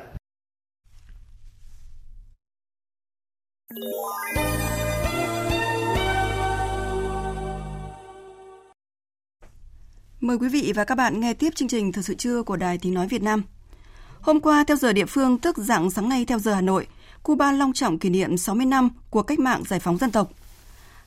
[10.28, 12.78] Mời quý vị và các bạn nghe tiếp chương trình Thời sự trưa của Đài
[12.78, 13.44] Tiếng Nói Việt Nam.
[14.22, 16.88] Hôm qua, theo giờ địa phương, tức dạng sáng nay theo giờ Hà Nội,
[17.24, 20.32] Cuba long trọng kỷ niệm 60 năm của cách mạng giải phóng dân tộc.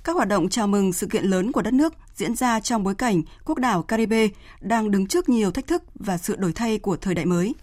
[0.04, 2.94] Các hoạt động chào mừng sự kiện lớn của đất nước diễn ra trong bối
[2.94, 4.28] cảnh quốc đảo Caribe
[4.60, 7.54] đang đứng trước nhiều thách thức và sự đổi thay của thời đại mới.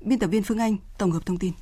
[0.00, 1.52] Biên tập viên Phương Anh tổng hợp thông tin.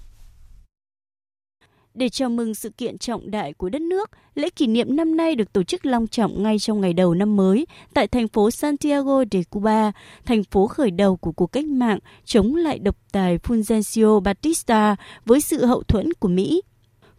[1.99, 5.35] Để chào mừng sự kiện trọng đại của đất nước, lễ kỷ niệm năm nay
[5.35, 9.25] được tổ chức long trọng ngay trong ngày đầu năm mới tại thành phố Santiago
[9.31, 9.93] de Cuba,
[10.27, 15.41] thành phố khởi đầu của cuộc cách mạng chống lại độc tài Fulgencio Batista với
[15.41, 16.63] sự hậu thuẫn của Mỹ.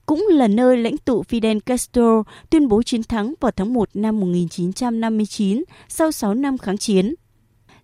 [0.05, 4.19] Cũng là nơi lãnh tụ Fidel Castro tuyên bố chiến thắng vào tháng 1 năm
[4.19, 7.15] 1959 sau 6 năm kháng chiến.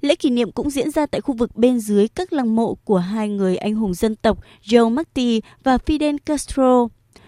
[0.05, 2.97] Lễ kỷ niệm cũng diễn ra tại khu vực bên dưới các lăng mộ của
[2.97, 6.87] hai người anh hùng dân tộc Joe Marti và Fidel Castro.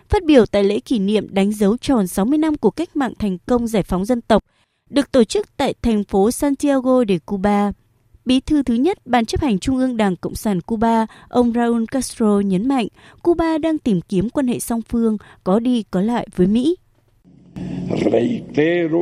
[0.09, 3.37] Phát biểu tại lễ kỷ niệm đánh dấu tròn 60 năm của cách mạng thành
[3.45, 4.43] công giải phóng dân tộc,
[4.89, 7.71] được tổ chức tại thành phố Santiago de Cuba.
[8.25, 11.83] Bí thư thứ nhất Ban chấp hành Trung ương Đảng Cộng sản Cuba, ông Raúl
[11.91, 12.87] Castro nhấn mạnh
[13.23, 16.75] Cuba đang tìm kiếm quan hệ song phương có đi có lại với Mỹ.
[18.11, 18.99] Reitero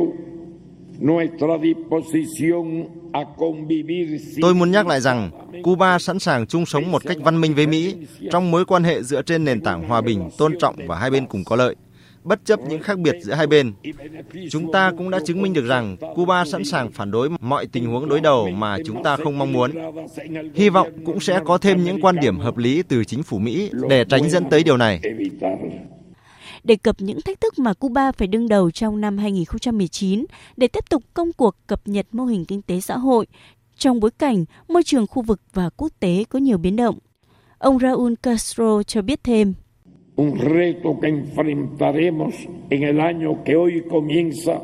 [4.42, 5.30] Tôi muốn nhắc lại rằng
[5.62, 7.94] Cuba sẵn sàng chung sống một cách văn minh với Mỹ
[8.30, 11.26] trong mối quan hệ dựa trên nền tảng hòa bình, tôn trọng và hai bên
[11.26, 11.76] cùng có lợi,
[12.24, 13.72] bất chấp những khác biệt giữa hai bên.
[14.50, 17.86] Chúng ta cũng đã chứng minh được rằng Cuba sẵn sàng phản đối mọi tình
[17.86, 19.70] huống đối đầu mà chúng ta không mong muốn.
[20.54, 23.70] Hy vọng cũng sẽ có thêm những quan điểm hợp lý từ chính phủ Mỹ
[23.88, 25.00] để tránh dẫn tới điều này
[26.66, 30.24] đề cập những thách thức mà Cuba phải đương đầu trong năm 2019
[30.56, 33.26] để tiếp tục công cuộc cập nhật mô hình kinh tế xã hội
[33.76, 36.98] trong bối cảnh môi trường khu vực và quốc tế có nhiều biến động.
[37.58, 39.54] Ông Raúl Castro cho biết thêm.
[40.16, 42.34] Un reto que enfrentaremos
[42.70, 44.58] en el año que hoy comienza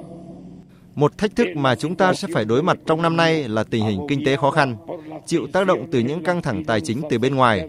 [0.94, 3.84] một thách thức mà chúng ta sẽ phải đối mặt trong năm nay là tình
[3.84, 4.76] hình kinh tế khó khăn,
[5.26, 7.68] chịu tác động từ những căng thẳng tài chính từ bên ngoài,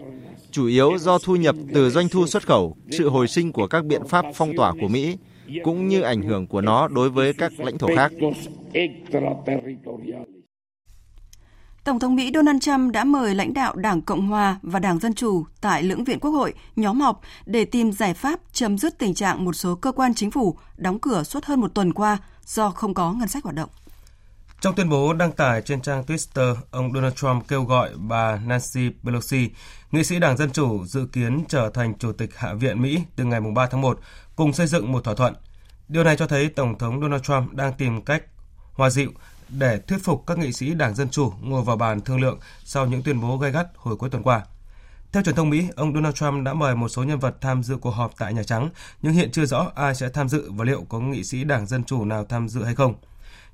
[0.54, 3.84] chủ yếu do thu nhập từ doanh thu xuất khẩu, sự hồi sinh của các
[3.84, 5.18] biện pháp phong tỏa của Mỹ,
[5.64, 8.12] cũng như ảnh hưởng của nó đối với các lãnh thổ khác.
[11.84, 15.14] Tổng thống Mỹ Donald Trump đã mời lãnh đạo Đảng Cộng Hòa và Đảng Dân
[15.14, 19.14] Chủ tại lưỡng viện Quốc hội nhóm họp để tìm giải pháp chấm dứt tình
[19.14, 22.70] trạng một số cơ quan chính phủ đóng cửa suốt hơn một tuần qua do
[22.70, 23.70] không có ngân sách hoạt động.
[24.64, 28.90] Trong tuyên bố đăng tải trên trang Twitter, ông Donald Trump kêu gọi bà Nancy
[29.04, 29.50] Pelosi,
[29.94, 33.24] nghị sĩ Đảng Dân Chủ dự kiến trở thành Chủ tịch Hạ viện Mỹ từ
[33.24, 34.00] ngày 3 tháng 1,
[34.36, 35.34] cùng xây dựng một thỏa thuận.
[35.88, 38.22] Điều này cho thấy Tổng thống Donald Trump đang tìm cách
[38.72, 39.10] hòa dịu
[39.48, 42.86] để thuyết phục các nghị sĩ Đảng Dân Chủ ngồi vào bàn thương lượng sau
[42.86, 44.42] những tuyên bố gay gắt hồi cuối tuần qua.
[45.12, 47.76] Theo truyền thông Mỹ, ông Donald Trump đã mời một số nhân vật tham dự
[47.76, 48.68] cuộc họp tại Nhà Trắng,
[49.02, 51.84] nhưng hiện chưa rõ ai sẽ tham dự và liệu có nghị sĩ Đảng Dân
[51.84, 52.94] Chủ nào tham dự hay không.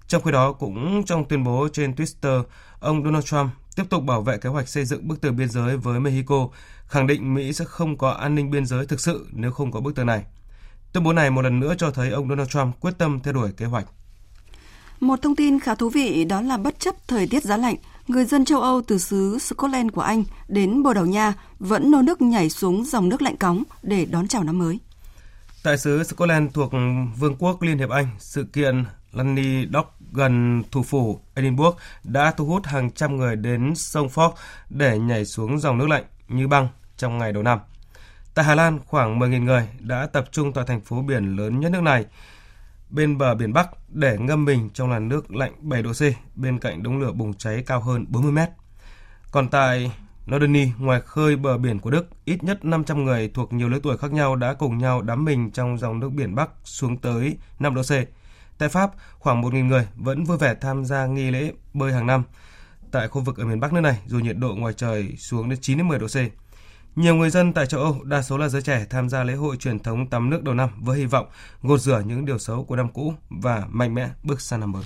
[0.08, 2.42] Trong khi đó, cũng trong tuyên bố trên Twitter,
[2.80, 5.76] ông Donald Trump tiếp tục bảo vệ kế hoạch xây dựng bức tường biên giới
[5.76, 6.48] với Mexico,
[6.86, 9.80] khẳng định Mỹ sẽ không có an ninh biên giới thực sự nếu không có
[9.80, 10.24] bức tường này.
[10.92, 13.52] Tuyên bố này một lần nữa cho thấy ông Donald Trump quyết tâm theo đuổi
[13.56, 13.86] kế hoạch.
[15.00, 17.76] Một thông tin khá thú vị đó là bất chấp thời tiết giá lạnh,
[18.08, 22.02] người dân châu Âu từ xứ Scotland của Anh đến Bồ Đào Nha vẫn nô
[22.02, 24.78] nức nhảy xuống dòng nước lạnh cóng để đón chào năm mới.
[25.62, 26.72] Tại xứ Scotland thuộc
[27.18, 32.46] Vương quốc Liên hiệp Anh, sự kiện Lanny Dock gần thủ phủ Edinburgh đã thu
[32.46, 34.32] hút hàng trăm người đến sông Forth
[34.70, 37.58] để nhảy xuống dòng nước lạnh như băng trong ngày đầu năm.
[38.34, 41.72] Tại Hà Lan, khoảng 10.000 người đã tập trung tại thành phố biển lớn nhất
[41.72, 42.06] nước này,
[42.90, 46.02] bên bờ biển Bắc để ngâm mình trong làn nước lạnh 7 độ C
[46.36, 48.48] bên cạnh đống lửa bùng cháy cao hơn 40 mét.
[49.30, 49.92] Còn tại
[50.30, 53.96] Norderney, ngoài khơi bờ biển của Đức, ít nhất 500 người thuộc nhiều lứa tuổi
[53.96, 57.74] khác nhau đã cùng nhau đắm mình trong dòng nước biển Bắc xuống tới 5
[57.74, 57.92] độ C
[58.60, 62.22] Tại Pháp, khoảng 1.000 người vẫn vui vẻ tham gia nghi lễ bơi hàng năm
[62.90, 65.58] tại khu vực ở miền Bắc nước này dù nhiệt độ ngoài trời xuống đến
[65.62, 66.16] 9 đến 10 độ C.
[66.96, 69.56] Nhiều người dân tại châu Âu, đa số là giới trẻ tham gia lễ hội
[69.56, 71.26] truyền thống tắm nước đầu năm với hy vọng
[71.62, 74.84] gột rửa những điều xấu của năm cũ và mạnh mẽ bước sang năm mới.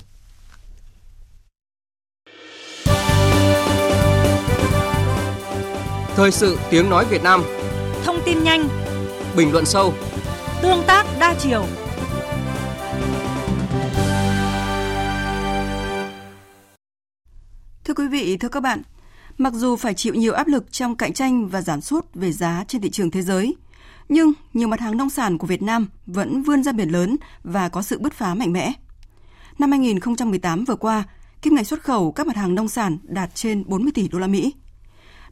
[6.15, 7.43] Thời sự tiếng nói Việt Nam
[8.03, 8.67] Thông tin nhanh
[9.37, 9.93] Bình luận sâu
[10.61, 11.65] Tương tác đa chiều
[17.85, 18.81] Thưa quý vị, thưa các bạn,
[19.37, 22.63] mặc dù phải chịu nhiều áp lực trong cạnh tranh và giảm sút về giá
[22.67, 23.55] trên thị trường thế giới,
[24.09, 27.69] nhưng nhiều mặt hàng nông sản của Việt Nam vẫn vươn ra biển lớn và
[27.69, 28.73] có sự bứt phá mạnh mẽ.
[29.59, 31.03] Năm 2018 vừa qua,
[31.41, 34.27] kim ngạch xuất khẩu các mặt hàng nông sản đạt trên 40 tỷ đô la
[34.27, 34.53] Mỹ.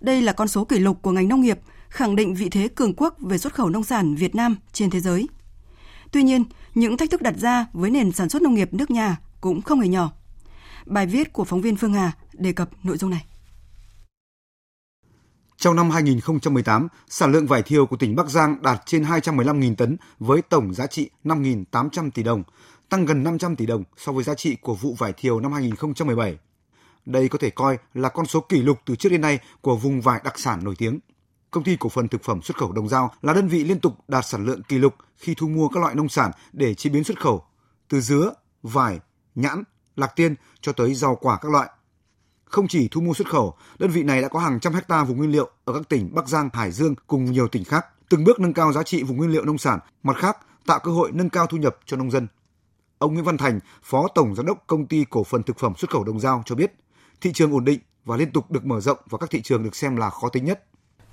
[0.02, 2.94] Đây là con số kỷ lục của ngành nông nghiệp, khẳng định vị thế cường
[2.98, 5.28] quốc về xuất khẩu nông sản Việt Nam trên thế giới.
[6.12, 6.44] Tuy nhiên,
[6.76, 9.80] những thách thức đặt ra với nền sản xuất nông nghiệp nước nhà cũng không
[9.80, 10.12] hề nhỏ.
[10.86, 13.26] Bài viết của phóng viên Phương Hà đề cập nội dung này.
[15.58, 19.98] Trong năm 2018, sản lượng vải thiều của tỉnh Bắc Giang đạt trên 215.000 tấn
[20.20, 22.44] với tổng giá trị 5.800 tỷ đồng,
[22.90, 26.38] tăng gần 500 tỷ đồng so với giá trị của vụ vải thiều năm 2017.
[27.06, 30.02] Đây có thể coi là con số kỷ lục từ trước đến nay của vùng
[30.02, 31.00] vải đặc sản nổi tiếng.
[31.52, 33.94] Công ty cổ phần thực phẩm xuất khẩu Đồng Giao là đơn vị liên tục
[34.08, 37.04] đạt sản lượng kỷ lục khi thu mua các loại nông sản để chế biến
[37.04, 37.44] xuất khẩu,
[37.90, 39.00] từ dứa, vải,
[39.36, 39.64] nhãn,
[39.96, 41.70] lạc tiên cho tới rau quả các loại.
[42.54, 45.18] Không chỉ thu mua xuất khẩu, đơn vị này đã có hàng trăm hecta vùng
[45.18, 48.40] nguyên liệu ở các tỉnh Bắc Giang, Hải Dương cùng nhiều tỉnh khác, từng bước
[48.40, 51.30] nâng cao giá trị vùng nguyên liệu nông sản, mặt khác tạo cơ hội nâng
[51.30, 52.28] cao thu nhập cho nông dân.
[52.98, 55.92] Ông Nguyễn Văn Thành, Phó Tổng Giám đốc Công ty Cổ phần Thực phẩm Xuất
[55.92, 56.74] khẩu Đồng Giao cho biết,
[57.22, 59.76] thị trường ổn định và liên tục được mở rộng vào các thị trường được
[59.76, 60.64] xem là khó tính nhất.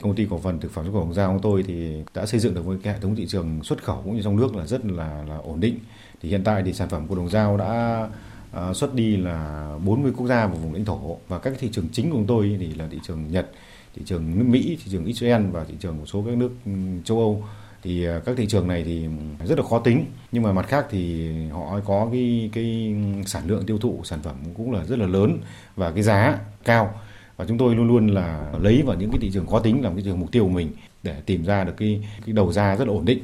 [0.02, 2.40] Công ty cổ phần thực phẩm xuất khẩu Đồng Giao của tôi thì đã xây
[2.40, 4.66] dựng được một cái hệ thống thị trường xuất khẩu cũng như trong nước là
[4.66, 5.78] rất là là ổn định.
[6.22, 8.08] Thì hiện tại thì sản phẩm của Đồng Giao đã
[8.56, 11.18] uh, xuất đi là 40 quốc gia và vùng lãnh thổ.
[11.28, 13.50] Và các thị trường chính của chúng tôi thì là thị trường Nhật,
[13.94, 16.72] thị trường nước Mỹ, thị trường Israel và thị trường một số các nước ừ,
[17.04, 17.44] châu Âu.
[17.82, 19.06] Thì ờ, các thị trường này thì
[19.46, 20.04] rất là khó tính.
[20.32, 22.94] Nhưng mà mặt khác thì họ có cái cái
[23.26, 25.38] sản lượng tiêu thụ sản phẩm cũng là rất là lớn
[25.76, 26.94] và cái giá cao.
[27.36, 29.94] Và chúng tôi luôn luôn là lấy vào những cái thị trường khó tính làm
[29.94, 32.88] cái trường mục tiêu của mình để tìm ra được cái cái đầu ra rất
[32.88, 33.22] là ổn định.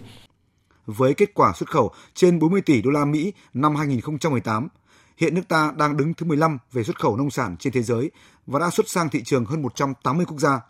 [0.87, 4.69] Với kết quả xuất khẩu trên 40 tỷ đô la Mỹ năm 2018,
[5.17, 8.11] hiện nước ta đang đứng thứ 15 về xuất khẩu nông sản trên thế giới
[8.47, 10.61] và đã xuất sang thị trường hơn 180 quốc gia.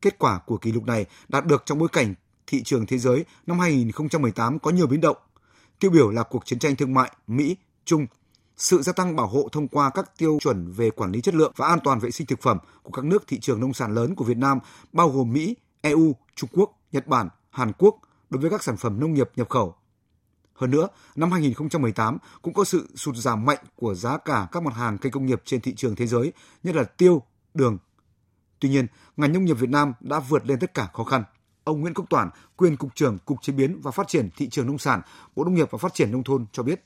[0.00, 2.14] Kết quả của kỷ lục này đạt được trong bối cảnh
[2.46, 5.16] thị trường thế giới năm 2018 có nhiều biến động.
[5.78, 8.06] Tiêu biểu là cuộc chiến tranh thương mại Mỹ, Trung,
[8.56, 11.52] sự gia tăng bảo hộ thông qua các tiêu chuẩn về quản lý chất lượng
[11.56, 14.14] và an toàn vệ sinh thực phẩm của các nước thị trường nông sản lớn
[14.14, 14.58] của Việt Nam
[14.92, 17.96] bao gồm Mỹ, EU, Trung Quốc, Nhật Bản, Hàn Quốc
[18.30, 19.74] đối với các sản phẩm nông nghiệp nhập khẩu.
[20.62, 24.74] Hơn nữa, năm 2018 cũng có sự sụt giảm mạnh của giá cả các mặt
[24.74, 27.22] hàng cây công nghiệp trên thị trường thế giới, nhất là tiêu,
[27.54, 27.78] đường.
[28.60, 31.24] Tuy nhiên, ngành nông nghiệp Việt Nam đã vượt lên tất cả khó khăn.
[31.64, 34.66] Ông Nguyễn Quốc Toản, quyền cục trưởng Cục Chế biến và Phát triển thị trường
[34.66, 35.00] nông sản,
[35.36, 36.84] Bộ Nông nghiệp và Phát triển nông thôn cho biết,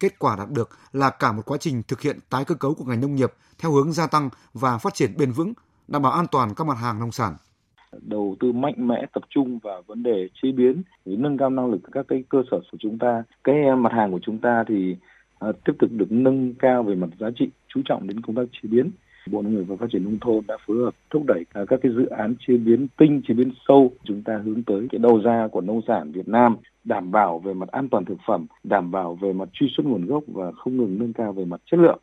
[0.00, 2.84] kết quả đạt được là cả một quá trình thực hiện tái cơ cấu của
[2.84, 5.52] ngành nông nghiệp theo hướng gia tăng và phát triển bền vững,
[5.88, 7.36] đảm bảo an toàn các mặt hàng nông sản
[8.00, 11.70] đầu tư mạnh mẽ tập trung vào vấn đề chế biến để nâng cao năng
[11.70, 14.96] lực các cái cơ sở của chúng ta cái mặt hàng của chúng ta thì
[15.48, 18.44] uh, tiếp tục được nâng cao về mặt giá trị chú trọng đến công tác
[18.52, 18.90] chế biến
[19.30, 21.92] Bộ Nông nghiệp và Phát triển nông thôn đã phối hợp thúc đẩy các cái
[21.96, 23.92] dự án chế biến tinh, chế biến sâu.
[24.04, 27.54] Chúng ta hướng tới cái đầu ra của nông sản Việt Nam đảm bảo về
[27.54, 30.76] mặt an toàn thực phẩm, đảm bảo về mặt truy xuất nguồn gốc và không
[30.76, 31.98] ngừng nâng cao về mặt chất lượng.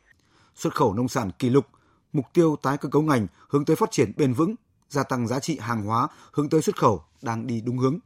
[0.54, 1.64] Xuất khẩu nông sản kỷ lục,
[2.12, 4.54] mục tiêu tái cơ cấu ngành hướng tới phát triển bền vững,
[4.90, 7.98] gia tăng giá trị hàng hóa hướng tới xuất khẩu đang đi đúng hướng.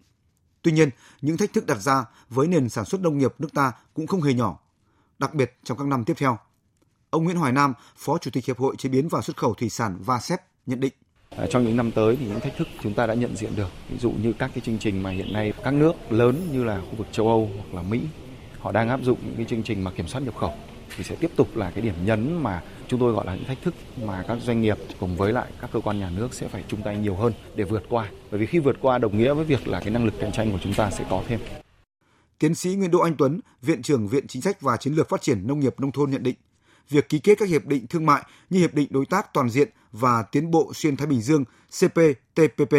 [0.62, 3.72] Tuy nhiên, những thách thức đặt ra với nền sản xuất nông nghiệp nước ta
[3.94, 4.58] cũng không hề nhỏ,
[5.18, 6.38] đặc biệt trong các năm tiếp theo.
[7.10, 9.68] Ông Nguyễn Hoài Nam, Phó Chủ tịch Hiệp hội Chế biến và Xuất khẩu Thủy
[9.68, 10.92] sản VASEP nhận định.
[11.30, 13.68] À, trong những năm tới thì những thách thức chúng ta đã nhận diện được,
[13.88, 16.80] ví dụ như các cái chương trình mà hiện nay các nước lớn như là
[16.80, 18.00] khu vực châu Âu hoặc là Mỹ
[18.60, 20.54] họ đang áp dụng những cái chương trình mà kiểm soát nhập khẩu
[20.96, 23.62] thì sẽ tiếp tục là cái điểm nhấn mà chúng tôi gọi là những thách
[23.62, 26.64] thức mà các doanh nghiệp cùng với lại các cơ quan nhà nước sẽ phải
[26.68, 28.10] chung tay nhiều hơn để vượt qua.
[28.30, 30.52] Bởi vì khi vượt qua đồng nghĩa với việc là cái năng lực cạnh tranh
[30.52, 31.40] của chúng ta sẽ có thêm.
[32.38, 35.22] Tiến sĩ Nguyễn Đỗ Anh Tuấn, Viện trưởng Viện Chính sách và Chiến lược Phát
[35.22, 36.36] triển Nông nghiệp Nông thôn nhận định,
[36.90, 39.68] việc ký kết các hiệp định thương mại như Hiệp định Đối tác Toàn diện
[39.92, 41.44] và Tiến bộ Xuyên Thái Bình Dương
[41.80, 42.74] CPTPP,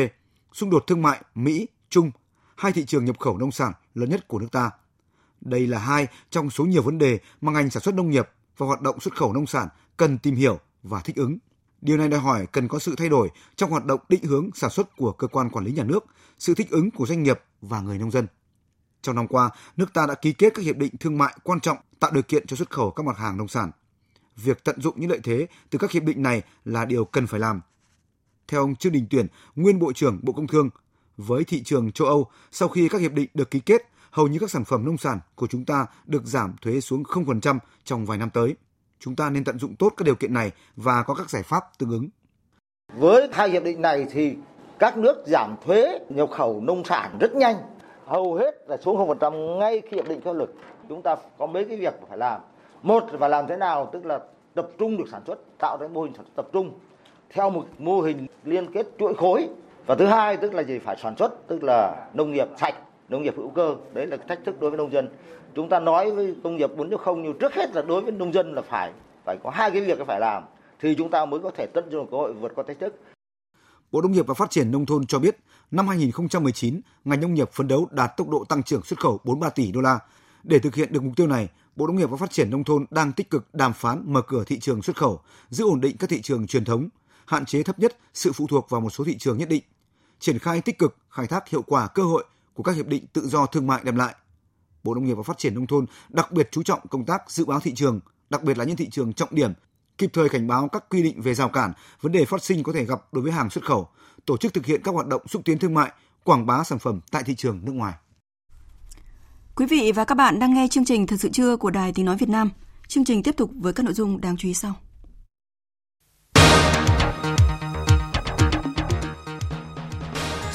[0.54, 2.12] xung đột thương mại Mỹ, Trung,
[2.56, 4.72] hai thị trường nhập khẩu nông sản lớn nhất của nước ta.
[5.42, 8.66] Đây là hai trong số nhiều vấn đề mà ngành sản xuất nông nghiệp và
[8.66, 9.68] hoạt động xuất khẩu nông sản
[9.98, 11.38] cần tìm hiểu và thích ứng.
[11.82, 14.70] Điều này đòi hỏi cần có sự thay đổi trong hoạt động định hướng sản
[14.70, 16.06] xuất của cơ quan quản lý nhà nước,
[16.40, 18.28] sự thích ứng của doanh nghiệp và người nông dân.
[19.02, 21.78] Trong năm qua, nước ta đã ký kết các hiệp định thương mại quan trọng
[22.00, 23.72] tạo điều kiện cho xuất khẩu các mặt hàng nông sản
[24.36, 27.40] việc tận dụng những lợi thế từ các hiệp định này là điều cần phải
[27.40, 27.62] làm.
[28.48, 30.70] Theo ông Trương Đình Tuyển, nguyên Bộ trưởng Bộ Công Thương,
[31.18, 33.82] với thị trường châu Âu, sau khi các hiệp định được ký kết,
[34.16, 37.60] hầu như các sản phẩm nông sản của chúng ta được giảm thuế xuống 0%
[37.84, 38.56] trong vài năm tới.
[39.00, 41.64] Chúng ta nên tận dụng tốt các điều kiện này và có các giải pháp
[41.78, 42.10] tương ứng.
[42.94, 44.36] Với hai hiệp định này thì
[44.80, 47.56] các nước giảm thuế nhập khẩu nông sản rất nhanh,
[48.06, 50.56] hầu hết là xuống 0% ngay khi hiệp định có lực.
[50.90, 52.42] Chúng ta có mấy cái việc phải làm
[52.84, 54.20] một là làm thế nào tức là
[54.54, 56.72] tập trung được sản xuất tạo ra mô hình sản xuất tập trung
[57.30, 59.50] theo một mô hình liên kết chuỗi khối
[59.86, 62.76] và thứ hai tức là gì phải sản xuất tức là nông nghiệp sạch
[63.10, 65.10] nông nghiệp hữu cơ đấy là thách thức đối với nông dân
[65.56, 68.54] chúng ta nói với công nghiệp 4.0 nhưng trước hết là đối với nông dân
[68.54, 68.92] là phải
[69.26, 70.44] phải có hai cái việc phải làm
[70.80, 73.00] thì chúng ta mới có thể tận dụng cơ hội vượt qua thách thức.
[73.92, 75.38] Bộ Nông nghiệp và Phát triển nông thôn cho biết,
[75.72, 79.50] năm 2019, ngành nông nghiệp phấn đấu đạt tốc độ tăng trưởng xuất khẩu 43
[79.50, 80.00] tỷ đô la.
[80.44, 82.86] Để thực hiện được mục tiêu này, Bộ Nông nghiệp và Phát triển nông thôn
[82.90, 86.10] đang tích cực đàm phán mở cửa thị trường xuất khẩu, giữ ổn định các
[86.10, 86.90] thị trường truyền thống,
[87.26, 89.64] hạn chế thấp nhất sự phụ thuộc vào một số thị trường nhất định,
[90.20, 93.28] triển khai tích cực khai thác hiệu quả cơ hội của các hiệp định tự
[93.28, 94.16] do thương mại đem lại.
[94.84, 97.46] Bộ Nông nghiệp và Phát triển nông thôn đặc biệt chú trọng công tác dự
[97.46, 99.54] báo thị trường, đặc biệt là những thị trường trọng điểm,
[99.98, 102.74] kịp thời cảnh báo các quy định về rào cản, vấn đề phát sinh có
[102.74, 103.90] thể gặp đối với hàng xuất khẩu,
[104.26, 105.92] tổ chức thực hiện các hoạt động xúc tiến thương mại,
[106.24, 107.94] quảng bá sản phẩm tại thị trường nước ngoài.
[109.56, 112.06] Quý vị và các bạn đang nghe chương trình Thật sự trưa của Đài Tiếng
[112.06, 112.50] Nói Việt Nam.
[112.88, 114.74] Chương trình tiếp tục với các nội dung đáng chú ý sau.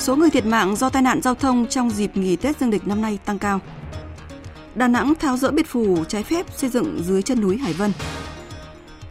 [0.01, 2.87] Số người thiệt mạng do tai nạn giao thông trong dịp nghỉ Tết Dương lịch
[2.87, 3.61] năm nay tăng cao.
[4.75, 7.93] Đà Nẵng tháo rỡ biệt phủ trái phép xây dựng dưới chân núi Hải Vân.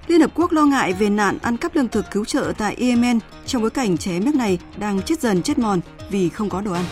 [0.07, 3.19] Liên Hợp Quốc lo ngại về nạn ăn cắp lương thực cứu trợ tại Yemen
[3.45, 6.61] trong bối cảnh trẻ em nước này đang chết dần chết mòn vì không có
[6.61, 6.85] đồ ăn.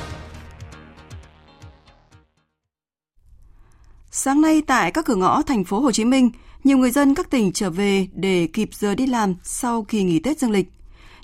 [4.11, 6.31] Sáng nay tại các cửa ngõ thành phố Hồ Chí Minh,
[6.63, 10.19] nhiều người dân các tỉnh trở về để kịp giờ đi làm sau kỳ nghỉ
[10.19, 10.67] Tết Dương lịch.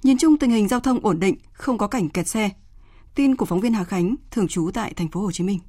[0.03, 2.49] Nhìn chung tình hình giao thông ổn định, không có cảnh kẹt xe.
[3.15, 5.59] Tin của phóng viên Hà Khánh, thường trú tại thành phố Hồ Chí Minh.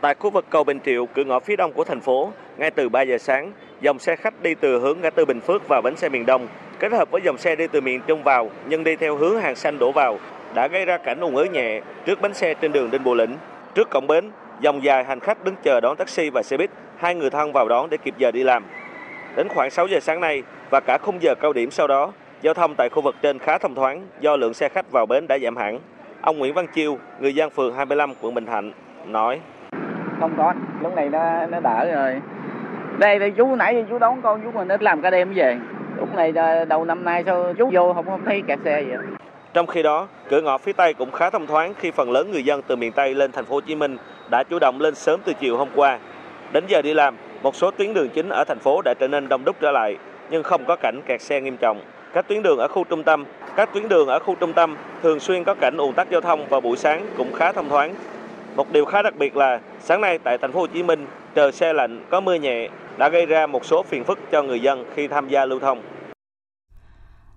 [0.00, 2.88] Tại khu vực cầu Bình Triệu, cửa ngõ phía đông của thành phố, ngay từ
[2.88, 5.96] 3 giờ sáng, dòng xe khách đi từ hướng ngã tư Bình Phước vào bến
[5.96, 8.96] xe miền Đông kết hợp với dòng xe đi từ miền Trung vào nhưng đi
[8.96, 10.18] theo hướng hàng xanh đổ vào
[10.54, 13.36] đã gây ra cảnh ùn ứ nhẹ trước bến xe trên đường Đinh Bộ Lĩnh.
[13.74, 17.14] Trước cổng bến, dòng dài hành khách đứng chờ đón taxi và xe buýt, hai
[17.14, 18.64] người thân vào đón để kịp giờ đi làm.
[19.36, 22.12] Đến khoảng 6 giờ sáng nay và cả khung giờ cao điểm sau đó,
[22.44, 25.26] giao thông tại khu vực trên khá thông thoáng do lượng xe khách vào bến
[25.28, 25.78] đã giảm hẳn.
[26.20, 28.72] Ông Nguyễn Văn Chiêu, người dân phường 25 quận Bình Thạnh
[29.06, 29.40] nói:
[30.20, 32.20] Không có, lúc này nó nó đỡ rồi.
[32.98, 35.56] Đây thì chú nãy chú đón con chú mình ít làm cả đêm về.
[35.98, 36.32] Lúc này
[36.68, 38.98] đầu năm nay sao chú vô không không thấy kẹt xe vậy.
[39.54, 42.44] Trong khi đó, cửa ngõ phía Tây cũng khá thông thoáng khi phần lớn người
[42.44, 43.96] dân từ miền Tây lên thành phố Hồ Chí Minh
[44.30, 45.98] đã chủ động lên sớm từ chiều hôm qua.
[46.52, 49.28] Đến giờ đi làm, một số tuyến đường chính ở thành phố đã trở nên
[49.28, 49.96] đông đúc trở lại,
[50.30, 51.80] nhưng không có cảnh kẹt xe nghiêm trọng.
[52.14, 53.24] Các tuyến đường ở khu trung tâm,
[53.56, 56.48] các tuyến đường ở khu trung tâm thường xuyên có cảnh ùn tắc giao thông
[56.48, 57.94] vào buổi sáng cũng khá thông thoáng.
[58.56, 61.52] Một điều khá đặc biệt là sáng nay tại thành phố Hồ Chí Minh, trời
[61.52, 64.84] xe lạnh, có mưa nhẹ đã gây ra một số phiền phức cho người dân
[64.94, 65.82] khi tham gia lưu thông.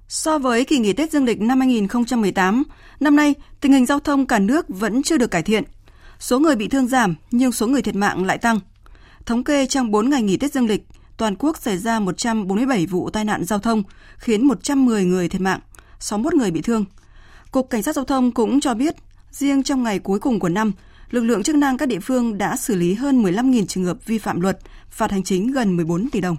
[0.07, 2.63] So với kỳ nghỉ Tết Dương lịch năm 2018,
[2.99, 5.63] năm nay tình hình giao thông cả nước vẫn chưa được cải thiện.
[6.19, 8.59] Số người bị thương giảm nhưng số người thiệt mạng lại tăng.
[9.25, 10.81] Thống kê trong 4 ngày nghỉ Tết Dương lịch,
[11.17, 13.83] toàn quốc xảy ra 147 vụ tai nạn giao thông,
[14.17, 15.59] khiến 110 người thiệt mạng,
[15.99, 16.85] 61 người bị thương.
[17.51, 18.95] Cục Cảnh sát Giao thông cũng cho biết,
[19.31, 20.71] riêng trong ngày cuối cùng của năm,
[21.09, 24.17] lực lượng chức năng các địa phương đã xử lý hơn 15.000 trường hợp vi
[24.17, 26.37] phạm luật, phạt hành chính gần 14 tỷ đồng.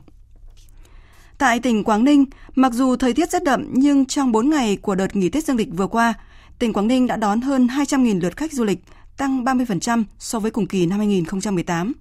[1.39, 4.95] Tại tỉnh Quảng Ninh, mặc dù thời tiết rất đậm nhưng trong 4 ngày của
[4.95, 6.15] đợt nghỉ Tết Dương lịch vừa qua,
[6.59, 8.79] tỉnh Quảng Ninh đã đón hơn 200.000 lượt khách du lịch,
[9.17, 11.93] tăng 30% so với cùng kỳ năm 2018.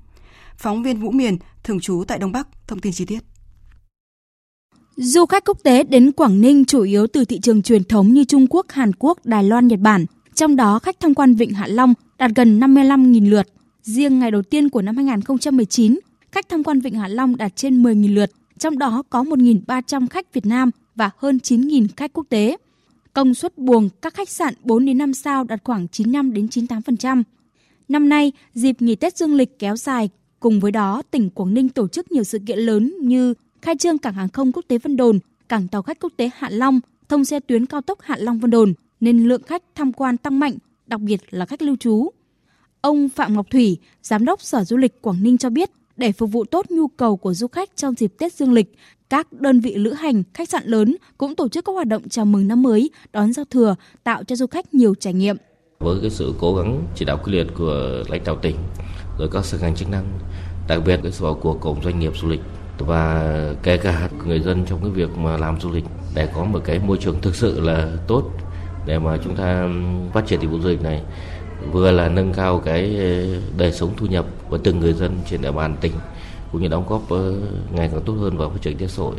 [0.57, 3.19] Phóng viên Vũ Miền, thường trú tại Đông Bắc, thông tin chi tiết.
[4.95, 8.23] Du khách quốc tế đến Quảng Ninh chủ yếu từ thị trường truyền thống như
[8.23, 10.05] Trung Quốc, Hàn Quốc, Đài Loan, Nhật Bản.
[10.33, 13.47] Trong đó, khách tham quan Vịnh Hạ Long đạt gần 55.000 lượt.
[13.81, 15.99] Riêng ngày đầu tiên của năm 2019,
[16.31, 20.33] khách tham quan Vịnh Hạ Long đạt trên 10.000 lượt, trong đó có 1.300 khách
[20.33, 22.57] Việt Nam và hơn 9.000 khách quốc tế.
[23.13, 27.23] Công suất buồng các khách sạn 4 đến 5 sao đạt khoảng 95 đến 98%.
[27.89, 31.69] Năm nay, dịp nghỉ Tết Dương lịch kéo dài, cùng với đó tỉnh Quảng Ninh
[31.69, 34.97] tổ chức nhiều sự kiện lớn như khai trương cảng hàng không quốc tế Vân
[34.97, 35.19] Đồn,
[35.49, 38.51] cảng tàu khách quốc tế Hạ Long, thông xe tuyến cao tốc Hạ Long Vân
[38.51, 42.09] Đồn nên lượng khách tham quan tăng mạnh, đặc biệt là khách lưu trú.
[42.81, 46.31] Ông Phạm Ngọc Thủy, giám đốc Sở Du lịch Quảng Ninh cho biết, để phục
[46.31, 48.77] vụ tốt nhu cầu của du khách trong dịp Tết Dương lịch,
[49.09, 52.25] các đơn vị lữ hành, khách sạn lớn cũng tổ chức các hoạt động chào
[52.25, 55.37] mừng năm mới, đón giao thừa, tạo cho du khách nhiều trải nghiệm.
[55.79, 58.55] Với cái sự cố gắng chỉ đạo quyết liệt của lãnh đạo tỉnh,
[59.17, 60.05] rồi các sở ngành chức năng,
[60.67, 62.41] đặc biệt cái sự vào cuộc của doanh nghiệp du lịch
[62.77, 66.59] và kể cả người dân trong cái việc mà làm du lịch để có một
[66.65, 68.23] cái môi trường thực sự là tốt
[68.85, 69.69] để mà chúng ta
[70.13, 71.03] phát triển dịch vụ du lịch này
[71.71, 75.41] vừa là nâng cao cái ờ, đời sống thu nhập của từng người dân trên
[75.41, 75.93] địa bàn tỉnh
[76.51, 77.33] cũng như đóng góp ờ,
[77.71, 79.15] ngày càng tốt hơn vào phát triển kinh tế xã hội.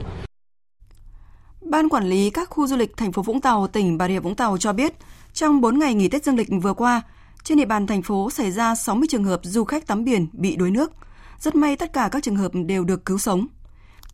[1.61, 4.35] Ban quản lý các khu du lịch thành phố Vũng Tàu, tỉnh Bà Rịa Vũng
[4.35, 4.95] Tàu cho biết,
[5.33, 7.03] trong 4 ngày nghỉ Tết Dương lịch vừa qua,
[7.45, 10.57] trên địa bàn thành phố xảy ra 60 trường hợp du khách tắm biển bị
[10.57, 10.93] đuối nước.
[11.41, 13.47] Rất may tất cả các trường hợp đều được cứu sống.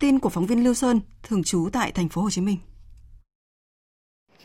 [0.01, 2.59] Tin của phóng viên Lưu Sơn, thường trú tại thành phố Hồ Chí Minh.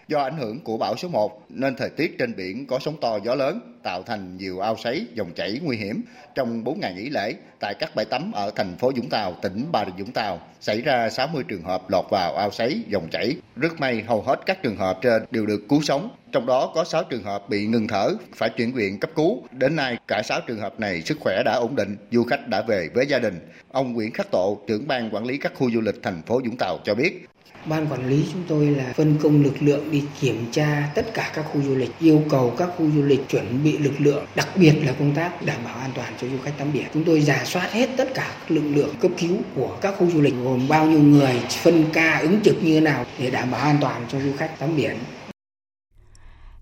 [0.10, 3.20] Do ảnh hưởng của bão số 1 nên thời tiết trên biển có sóng to
[3.24, 6.04] gió lớn, tạo thành nhiều ao sấy, dòng chảy nguy hiểm.
[6.36, 9.66] Trong 4 ngày nghỉ lễ, tại các bãi tắm ở thành phố Vũng Tàu, tỉnh
[9.72, 13.36] Bà Rịa Vũng Tàu, xảy ra 60 trường hợp lọt vào ao sấy, dòng chảy.
[13.56, 16.10] Rất may hầu hết các trường hợp trên đều được cứu sống.
[16.32, 19.44] Trong đó có 6 trường hợp bị ngừng thở, phải chuyển viện cấp cứu.
[19.52, 22.62] Đến nay, cả 6 trường hợp này sức khỏe đã ổn định, du khách đã
[22.62, 23.40] về với gia đình.
[23.72, 26.58] Ông Nguyễn Khắc Tộ, trưởng ban quản lý các khu du lịch thành phố Vũng
[26.58, 27.29] Tàu cho biết,
[27.66, 31.32] Ban quản lý chúng tôi là phân công lực lượng đi kiểm tra tất cả
[31.36, 34.48] các khu du lịch, yêu cầu các khu du lịch chuẩn bị lực lượng, đặc
[34.56, 36.86] biệt là công tác đảm bảo an toàn cho du khách tắm biển.
[36.94, 40.10] Chúng tôi giả soát hết tất cả các lực lượng cấp cứu của các khu
[40.10, 43.52] du lịch gồm bao nhiêu người, phân ca ứng trực như thế nào để đảm
[43.52, 44.98] bảo an toàn cho du khách tắm biển.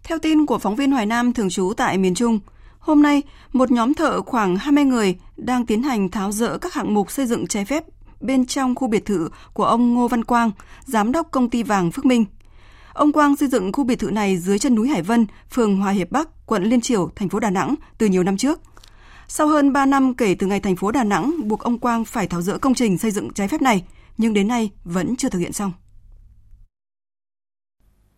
[0.03, 2.39] Theo tin của phóng viên Hoài Nam thường trú tại miền Trung,
[2.79, 3.21] hôm nay
[3.53, 7.25] một nhóm thợ khoảng 20 người đang tiến hành tháo dỡ các hạng mục xây
[7.25, 7.83] dựng trái phép
[8.19, 10.51] bên trong khu biệt thự của ông Ngô Văn Quang,
[10.85, 12.25] giám đốc công ty vàng Phước Minh.
[12.93, 15.91] Ông Quang xây dựng khu biệt thự này dưới chân núi Hải Vân, phường Hòa
[15.91, 18.61] Hiệp Bắc, quận Liên Triểu, thành phố Đà Nẵng từ nhiều năm trước.
[19.27, 22.27] Sau hơn 3 năm kể từ ngày thành phố Đà Nẵng buộc ông Quang phải
[22.27, 23.83] tháo dỡ công trình xây dựng trái phép này,
[24.17, 25.71] nhưng đến nay vẫn chưa thực hiện xong.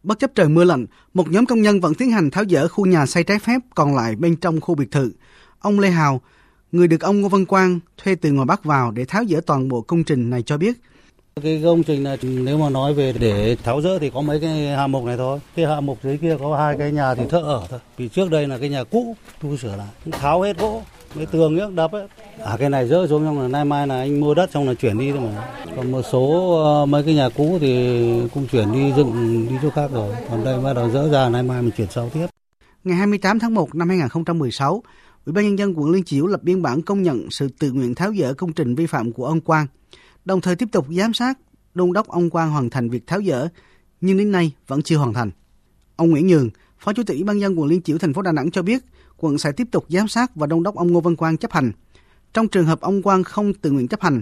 [0.04, 2.86] Bất chấp trời mưa lạnh, một nhóm công nhân vẫn tiến hành tháo dỡ khu
[2.86, 5.12] nhà xây trái phép còn lại bên trong khu biệt thự.
[5.60, 6.22] Ông Lê Hào,
[6.72, 9.68] người được ông Ngô Văn Quang thuê từ ngoài Bắc vào để tháo dỡ toàn
[9.68, 10.78] bộ công trình này cho biết.
[11.44, 14.68] Cái công trình này nếu mà nói về để tháo dỡ thì có mấy cái
[14.68, 15.40] hạng mục này thôi.
[15.56, 17.80] Cái hạng mục dưới kia có hai cái nhà thì thợ ở thôi.
[17.98, 20.82] Vì trước đây là cái nhà cũ tu sửa lại, tháo hết gỗ,
[21.16, 22.08] cái tường nước đập ấy.
[22.46, 24.74] À cái này dỡ xuống xong là nay mai là anh mua đất xong là
[24.74, 25.48] chuyển đi thôi mà.
[25.76, 28.04] Còn một số ờ, mấy cái nhà cũ thì
[28.34, 30.16] cũng chuyển đi dựng đi chỗ khác rồi.
[30.30, 32.28] Còn đây bắt đầu dỡ ra nay mai mình chuyển sau tiếp.
[32.84, 34.84] Ngày 28 tháng 1 năm 2016,
[35.30, 37.96] Ủy ban nhân dân quận Liên Chiểu lập biên bản công nhận sự tự nguyện
[37.96, 39.68] tháo dỡ công trình vi phạm của ông Quang,
[40.26, 41.40] đồng thời tiếp tục giám sát,
[41.74, 43.48] đôn đốc ông Quang hoàn thành việc tháo dỡ,
[44.02, 45.32] nhưng đến nay vẫn chưa hoàn thành.
[45.96, 46.50] Ông Nguyễn Nhường,
[46.80, 48.84] Phó Chủ tịch Ủy ban dân quận Liên Chiểu thành phố Đà Nẵng cho biết,
[49.18, 51.72] quận sẽ tiếp tục giám sát và đôn đốc ông Ngô Văn Quang chấp hành.
[52.34, 54.22] Trong trường hợp ông Quang không tự nguyện chấp hành,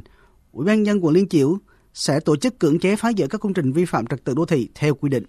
[0.51, 1.57] Ủy ban dân quận Liên Chiểu
[1.93, 4.45] sẽ tổ chức cưỡng chế phá dỡ các công trình vi phạm trật tự đô
[4.45, 5.23] thị theo quy định.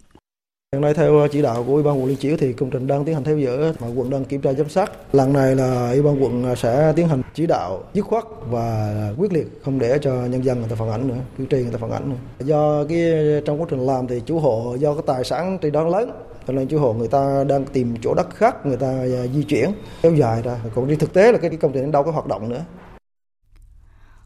[0.72, 2.86] Hiện nay theo ờ, chỉ đạo của Ủy ban quận Liên Chiểu thì công trình
[2.86, 4.90] đang tiến hành theo dõi mà quận đang kiểm tra giám sát.
[5.12, 8.94] Lần này là Ủy ban quận ờ, sẽ tiến hành chỉ đạo dứt khoát và
[9.18, 11.72] quyết liệt không để cho nhân dân người ta phản ảnh nữa, cử tri người
[11.72, 12.16] ta phản ảnh nữa.
[12.38, 15.72] Do cái ờ, trong quá trình làm thì chủ hộ do cái tài sản trên
[15.72, 16.10] đó lớn
[16.46, 19.70] cho nên chủ hộ người ta đang tìm chỗ đất khác người ta di chuyển
[20.02, 22.48] kéo dài ra còn đi thực tế là cái công trình đâu có hoạt động
[22.48, 22.60] nữa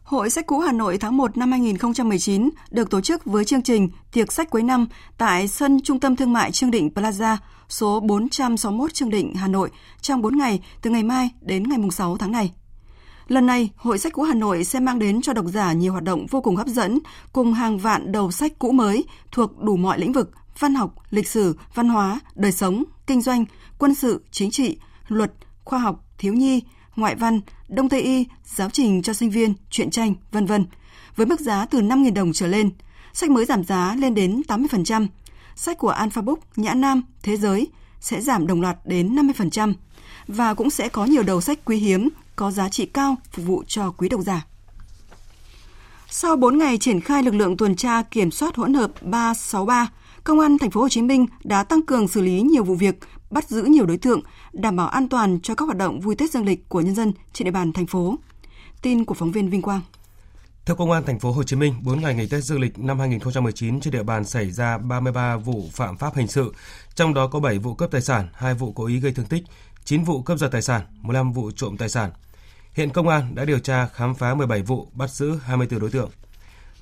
[0.03, 3.89] Hội sách cũ Hà Nội tháng 1 năm 2019 được tổ chức với chương trình
[4.11, 4.87] Tiệc sách cuối năm
[5.17, 7.37] tại sân Trung tâm Thương mại Trương Định Plaza,
[7.69, 9.69] số 461 Trương Định, Hà Nội
[10.01, 12.53] trong 4 ngày từ ngày mai đến ngày 6 tháng này.
[13.27, 16.03] Lần này, Hội sách cũ Hà Nội sẽ mang đến cho độc giả nhiều hoạt
[16.03, 16.99] động vô cùng hấp dẫn
[17.33, 21.27] cùng hàng vạn đầu sách cũ mới thuộc đủ mọi lĩnh vực văn học, lịch
[21.27, 23.45] sử, văn hóa, đời sống, kinh doanh,
[23.77, 24.77] quân sự, chính trị,
[25.07, 25.31] luật,
[25.63, 26.61] khoa học, thiếu nhi,
[26.95, 30.65] ngoại văn, đông tây y, giáo trình cho sinh viên, truyện tranh, vân vân,
[31.15, 32.69] với mức giá từ 5.000 đồng trở lên.
[33.13, 35.07] Sách mới giảm giá lên đến 80%.
[35.55, 37.67] Sách của Alphabook, Nhã Nam, Thế giới
[37.99, 39.73] sẽ giảm đồng loạt đến 50%
[40.27, 43.63] và cũng sẽ có nhiều đầu sách quý hiếm có giá trị cao phục vụ
[43.67, 44.45] cho quý độc giả.
[46.09, 49.87] Sau 4 ngày triển khai lực lượng tuần tra kiểm soát hỗn hợp 363,
[50.23, 52.99] Công an thành phố Hồ Chí Minh đã tăng cường xử lý nhiều vụ việc,
[53.31, 54.21] bắt giữ nhiều đối tượng,
[54.53, 57.13] đảm bảo an toàn cho các hoạt động vui Tết dương lịch của nhân dân
[57.33, 58.15] trên địa bàn thành phố.
[58.81, 59.81] Tin của phóng viên Vinh Quang.
[60.65, 62.99] Theo Công an thành phố Hồ Chí Minh, 4 ngày nghỉ Tết dương lịch năm
[62.99, 66.53] 2019 trên địa bàn xảy ra 33 vụ phạm pháp hình sự,
[66.95, 69.43] trong đó có 7 vụ cướp tài sản, 2 vụ cố ý gây thương tích,
[69.85, 72.11] 9 vụ cướp giật tài sản, 15 vụ trộm tài sản.
[72.73, 76.09] Hiện công an đã điều tra khám phá 17 vụ, bắt giữ 24 đối tượng.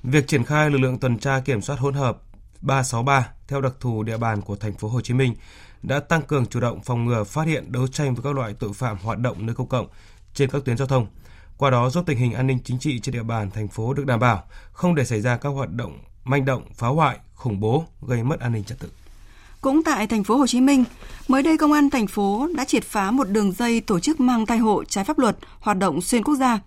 [0.02, 2.18] Việc triển khai lực lượng tuần tra kiểm soát hỗn hợp
[2.60, 5.34] 363 theo đặc thù địa bàn của thành phố Hồ Chí Minh
[5.82, 8.72] đã tăng cường chủ động phòng ngừa, phát hiện, đấu tranh với các loại tội
[8.72, 9.86] phạm hoạt động nơi công cộng
[10.34, 11.06] trên các tuyến giao thông.
[11.56, 14.06] Qua đó giúp tình hình an ninh chính trị trên địa bàn thành phố được
[14.06, 17.84] đảm bảo, không để xảy ra các hoạt động manh động, phá hoại, khủng bố,
[18.06, 18.90] gây mất an ninh trật tự.
[19.60, 20.84] Cũng tại thành phố Hồ Chí Minh,
[21.28, 24.46] mới đây công an thành phố đã triệt phá một đường dây tổ chức mang
[24.46, 26.60] thai hộ trái pháp luật hoạt động xuyên quốc gia.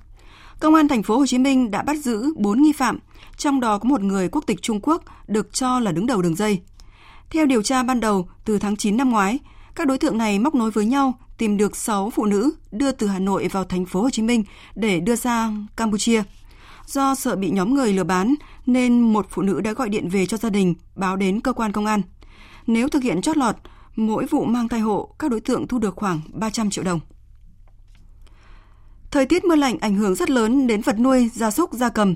[0.60, 3.00] Công an thành phố Hồ Chí Minh đã bắt giữ 4 nghi phạm,
[3.38, 6.36] trong đó có một người quốc tịch Trung Quốc được cho là đứng đầu đường
[6.36, 6.62] dây.
[7.30, 9.40] Theo điều tra ban đầu, từ tháng 9 năm ngoái,
[9.76, 13.08] các đối tượng này móc nối với nhau tìm được 6 phụ nữ đưa từ
[13.08, 14.44] Hà Nội vào thành phố Hồ Chí Minh
[14.76, 16.24] để đưa sang Campuchia.
[16.86, 20.26] Do sợ bị nhóm người lừa bán nên một phụ nữ đã gọi điện về
[20.26, 22.02] cho gia đình báo đến cơ quan công an.
[22.68, 23.56] Nếu thực hiện chót lọt,
[23.96, 27.00] mỗi vụ mang thai hộ các đối tượng thu được khoảng 300 triệu đồng.
[29.12, 32.16] Thời tiết mưa lạnh ảnh hưởng rất lớn đến vật nuôi gia súc gia cầm.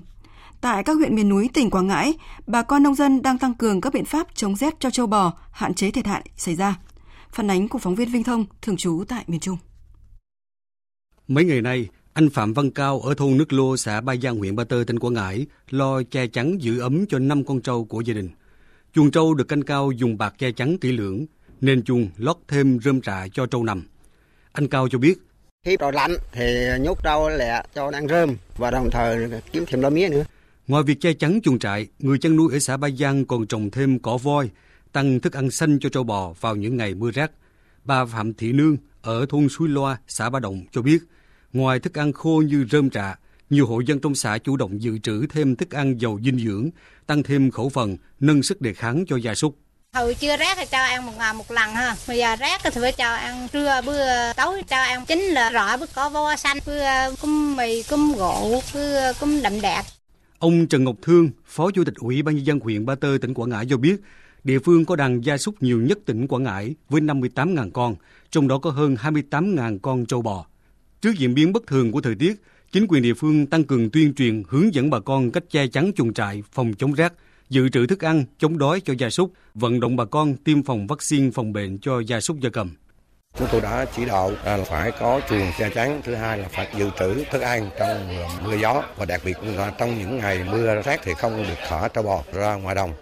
[0.61, 2.13] Tại các huyện miền núi tỉnh Quảng Ngãi,
[2.47, 5.33] bà con nông dân đang tăng cường các biện pháp chống rét cho châu bò,
[5.51, 6.75] hạn chế thiệt hại xảy ra.
[7.31, 9.57] Phản ánh của phóng viên Vinh Thông, thường trú tại miền Trung.
[11.27, 14.55] Mấy ngày nay, anh Phạm Văn Cao ở thôn Nước Lô, xã Ba Giang, huyện
[14.55, 18.01] Ba Tơ, tỉnh Quảng Ngãi lo che chắn giữ ấm cho 5 con trâu của
[18.01, 18.29] gia đình.
[18.93, 21.25] Chuồng trâu được canh cao dùng bạc che chắn kỹ lưỡng,
[21.61, 23.87] nên chuồng lót thêm rơm rạ cho trâu nằm.
[24.51, 25.17] Anh Cao cho biết.
[25.65, 29.81] Khi trời lạnh thì nhốt trâu lẹ cho ăn rơm và đồng thời kiếm thêm
[29.81, 30.23] lá mía nữa.
[30.69, 33.71] Ngoài việc che chắn chuồng trại, người chăn nuôi ở xã Ba Giang còn trồng
[33.71, 34.49] thêm cỏ voi,
[34.91, 37.31] tăng thức ăn xanh cho trâu bò vào những ngày mưa rác.
[37.83, 40.99] Bà Phạm Thị Nương ở thôn Suối Loa, xã Ba Động cho biết,
[41.53, 43.15] ngoài thức ăn khô như rơm rạ,
[43.49, 46.69] nhiều hộ dân trong xã chủ động dự trữ thêm thức ăn giàu dinh dưỡng,
[47.07, 49.55] tăng thêm khẩu phần, nâng sức đề kháng cho gia súc.
[49.93, 51.95] Hồi chưa rác thì cho ăn một ngày một lần ha.
[52.07, 55.77] Bây giờ rác thì phải cho ăn trưa bữa tối cho ăn chính là rõ
[55.77, 56.83] bữa có vo xanh, bữa
[57.21, 59.81] cơm mì, cơm gỗ, bữa cơm đậm đẹp.
[60.39, 63.33] Ông Trần Ngọc Thương, Phó Chủ tịch Ủy ban nhân dân huyện Ba Tơ tỉnh
[63.33, 64.01] Quảng Ngãi cho biết,
[64.43, 67.95] địa phương có đàn gia súc nhiều nhất tỉnh Quảng Ngãi với 58.000 con,
[68.31, 70.45] trong đó có hơn 28.000 con trâu bò.
[71.01, 74.13] Trước diễn biến bất thường của thời tiết, chính quyền địa phương tăng cường tuyên
[74.13, 77.13] truyền hướng dẫn bà con cách che chắn chuồng trại, phòng chống rác,
[77.49, 80.87] dự trữ thức ăn, chống đói cho gia súc, vận động bà con tiêm phòng
[80.87, 82.71] vaccine phòng bệnh cho gia súc gia cầm.
[83.39, 86.67] Chúng tôi đã chỉ đạo là phải có chuồng che chắn, thứ hai là phải
[86.77, 90.81] dự trữ thức ăn trong mưa gió và đặc biệt là trong những ngày mưa
[90.81, 92.93] rét thì không được thả trâu bò ra ngoài đồng.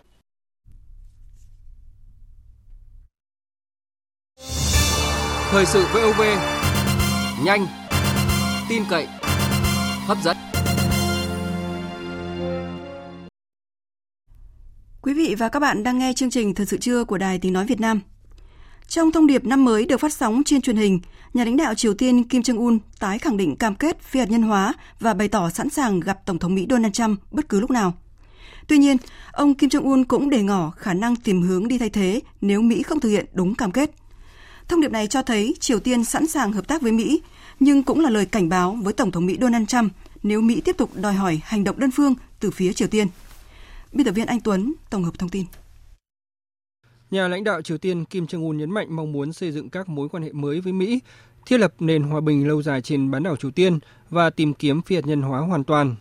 [5.51, 6.21] Thời sự VOV
[7.43, 7.67] nhanh,
[8.69, 9.07] tin cậy,
[10.07, 10.38] hấp dẫn.
[15.01, 17.53] Quý vị và các bạn đang nghe chương trình Thời sự trưa của Đài Tiếng
[17.53, 18.01] Nói Việt Nam.
[18.88, 20.99] Trong thông điệp năm mới được phát sóng trên truyền hình,
[21.33, 24.41] nhà lãnh đạo Triều Tiên Kim Jong-un tái khẳng định cam kết phi hạt nhân
[24.41, 27.71] hóa và bày tỏ sẵn sàng gặp Tổng thống Mỹ Donald Trump bất cứ lúc
[27.71, 27.93] nào.
[28.67, 28.97] Tuy nhiên,
[29.31, 32.83] ông Kim Jong-un cũng đề ngỏ khả năng tìm hướng đi thay thế nếu Mỹ
[32.83, 33.91] không thực hiện đúng cam kết.
[34.67, 37.21] Thông điệp này cho thấy Triều Tiên sẵn sàng hợp tác với Mỹ,
[37.59, 40.77] nhưng cũng là lời cảnh báo với Tổng thống Mỹ Donald Trump nếu Mỹ tiếp
[40.77, 43.07] tục đòi hỏi hành động đơn phương từ phía Triều Tiên.
[43.93, 45.45] Biên tập viên Anh Tuấn tổng hợp thông tin.
[47.11, 50.09] Nhà lãnh đạo Triều Tiên Kim Jong-un nhấn mạnh mong muốn xây dựng các mối
[50.09, 50.99] quan hệ mới với Mỹ,
[51.45, 53.79] thiết lập nền hòa bình lâu dài trên bán đảo Triều Tiên
[54.09, 55.95] và tìm kiếm phi hạt nhân hóa hoàn toàn.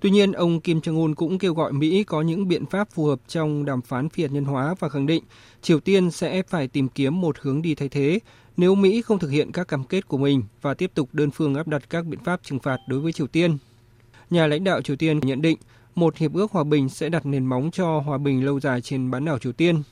[0.00, 3.20] Tuy nhiên, ông Kim Jong-un cũng kêu gọi Mỹ có những biện pháp phù hợp
[3.28, 5.24] trong đàm phán phi hạt nhân hóa và khẳng định
[5.62, 8.18] Triều Tiên sẽ phải tìm kiếm một hướng đi thay thế
[8.56, 11.54] nếu Mỹ không thực hiện các cam kết của mình và tiếp tục đơn phương
[11.54, 13.58] áp đặt các biện pháp trừng phạt đối với Triều Tiên.
[14.30, 15.58] Nhà lãnh đạo Triều Tiên nhận định
[15.94, 19.10] một hiệp ước hòa bình sẽ đặt nền móng cho hòa bình lâu dài trên
[19.10, 19.82] bán đảo Triều Tiên.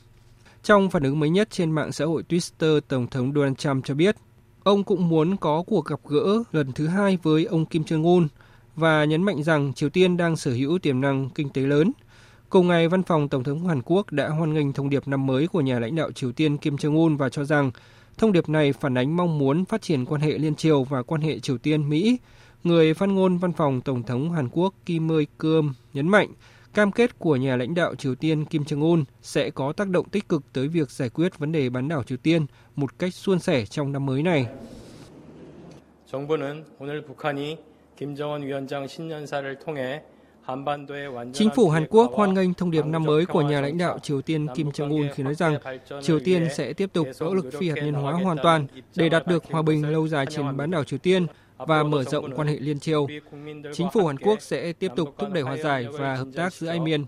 [0.64, 3.94] Trong phản ứng mới nhất trên mạng xã hội Twitter, Tổng thống Donald Trump cho
[3.94, 4.16] biết,
[4.62, 8.26] ông cũng muốn có cuộc gặp gỡ lần thứ hai với ông Kim Jong-un
[8.76, 11.92] và nhấn mạnh rằng Triều Tiên đang sở hữu tiềm năng kinh tế lớn.
[12.48, 15.46] Cùng ngày, văn phòng Tổng thống Hàn Quốc đã hoan nghênh thông điệp năm mới
[15.46, 17.70] của nhà lãnh đạo Triều Tiên Kim Jong-un và cho rằng
[18.18, 21.20] thông điệp này phản ánh mong muốn phát triển quan hệ liên triều và quan
[21.20, 22.18] hệ Triều Tiên-Mỹ.
[22.64, 26.28] Người phát ngôn văn phòng Tổng thống Hàn Quốc Kim Ơi Cơm nhấn mạnh
[26.73, 30.29] cam kết của nhà lãnh đạo Triều Tiên Kim Jong-un sẽ có tác động tích
[30.29, 32.45] cực tới việc giải quyết vấn đề bán đảo Triều Tiên
[32.75, 34.47] một cách suôn sẻ trong năm mới này.
[36.11, 37.57] 정부는 오늘 북한이
[37.95, 40.01] 김정은 위원장 신년사를 통해
[41.33, 44.21] Chính phủ Hàn Quốc hoan nghênh thông điệp năm mới của nhà lãnh đạo Triều
[44.21, 45.57] Tiên Kim Jong-un khi nói rằng
[46.01, 49.27] Triều Tiên sẽ tiếp tục nỗ lực phi hạt nhân hóa hoàn toàn để đạt
[49.27, 52.56] được hòa bình lâu dài trên bán đảo Triều Tiên và mở rộng quan hệ
[52.58, 53.06] liên triều.
[53.72, 56.68] Chính phủ Hàn Quốc sẽ tiếp tục thúc đẩy hòa giải và hợp tác giữa
[56.68, 57.04] hai miền,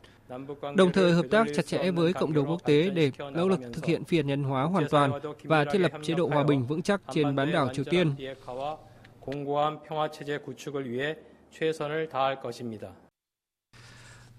[0.77, 3.85] đồng thời hợp tác chặt chẽ với cộng đồng quốc tế để nỗ lực thực
[3.85, 5.11] hiện phi hạt nhân hóa hoàn toàn
[5.43, 8.15] và thiết lập chế độ hòa bình vững chắc trên bán đảo Triều Tiên.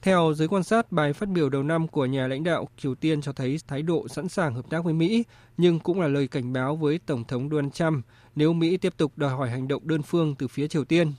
[0.08, 3.22] Theo giới quan sát, bài phát biểu đầu năm của nhà lãnh đạo Triều Tiên
[3.22, 5.24] cho thấy thái độ sẵn sàng hợp tác với Mỹ,
[5.58, 8.06] nhưng cũng là lời cảnh báo với Tổng thống Donald Trump
[8.36, 11.14] nếu Mỹ tiếp tục đòi hỏi hành động đơn phương từ phía Triều Tiên.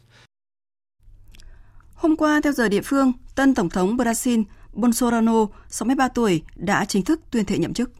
[1.94, 7.04] Hôm qua, theo giờ địa phương, tân Tổng thống Brazil Bolsonaro, 63 tuổi, đã chính
[7.04, 7.90] thức tuyên thệ nhậm chức.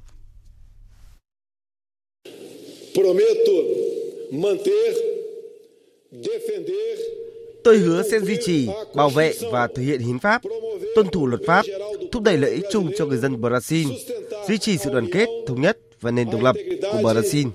[2.95, 3.59] Prometo
[4.33, 4.95] manter,
[6.13, 7.28] defender
[7.69, 10.43] Tôi hứa sẽ duy trì, bảo vệ và thực hiện hiến pháp,
[10.95, 11.65] tuân thủ luật pháp,
[12.13, 13.97] thúc đẩy lợi ích chung cho người dân Brazil,
[14.49, 16.57] duy trì sự đoàn kết, thống nhất và nền độc lập
[16.93, 17.51] của Brazil.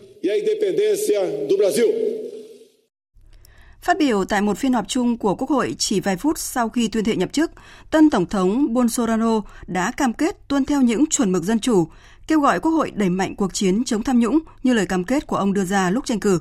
[3.81, 6.87] Phát biểu tại một phiên họp chung của Quốc hội chỉ vài phút sau khi
[6.87, 7.51] tuyên thệ nhậm chức,
[7.91, 11.87] tân Tổng thống Bolsonaro đã cam kết tuân theo những chuẩn mực dân chủ,
[12.27, 15.27] kêu gọi Quốc hội đẩy mạnh cuộc chiến chống tham nhũng như lời cam kết
[15.27, 16.39] của ông đưa ra lúc tranh cử.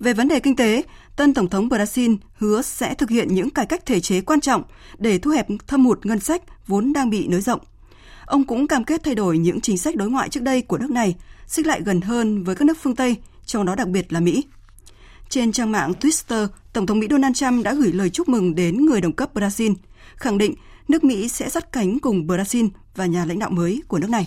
[0.00, 0.82] Về vấn đề kinh tế,
[1.20, 4.62] tân Tổng thống Brazil hứa sẽ thực hiện những cải cách thể chế quan trọng
[4.98, 7.60] để thu hẹp thâm hụt ngân sách vốn đang bị nới rộng.
[8.26, 10.90] Ông cũng cam kết thay đổi những chính sách đối ngoại trước đây của nước
[10.90, 11.14] này,
[11.46, 14.44] xích lại gần hơn với các nước phương Tây, trong đó đặc biệt là Mỹ.
[15.28, 18.86] Trên trang mạng Twitter, Tổng thống Mỹ Donald Trump đã gửi lời chúc mừng đến
[18.86, 19.74] người đồng cấp Brazil,
[20.16, 20.54] khẳng định
[20.88, 24.26] nước Mỹ sẽ sát cánh cùng Brazil và nhà lãnh đạo mới của nước này.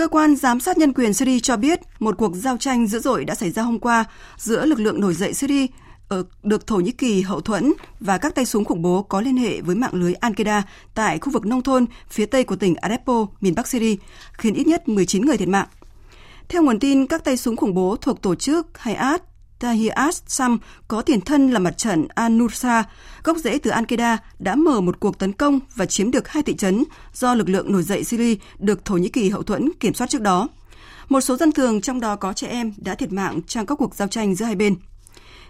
[0.00, 3.24] Cơ quan giám sát nhân quyền Syria cho biết một cuộc giao tranh dữ dội
[3.24, 4.04] đã xảy ra hôm qua
[4.36, 5.66] giữa lực lượng nổi dậy Syria
[6.08, 9.20] ở ờ, được Thổ Nhĩ Kỳ hậu thuẫn và các tay súng khủng bố có
[9.20, 10.62] liên hệ với mạng lưới Al-Qaeda
[10.94, 13.96] tại khu vực nông thôn phía tây của tỉnh Aleppo, miền Bắc Syria,
[14.32, 15.66] khiến ít nhất 19 người thiệt mạng.
[16.48, 19.22] Theo nguồn tin, các tay súng khủng bố thuộc tổ chức Hayat
[19.60, 20.58] Ta'hiyat Sam
[20.88, 22.84] có tiền thân là mặt trận An-Nusra,
[23.24, 26.56] gốc rễ từ Al-Qaeda đã mở một cuộc tấn công và chiếm được hai thị
[26.56, 26.84] trấn
[27.14, 30.20] do lực lượng nổi dậy Syria được Thổ Nhĩ Kỳ hậu thuẫn kiểm soát trước
[30.20, 30.48] đó.
[31.08, 33.94] Một số dân thường, trong đó có trẻ em, đã thiệt mạng trong các cuộc
[33.94, 34.76] giao tranh giữa hai bên.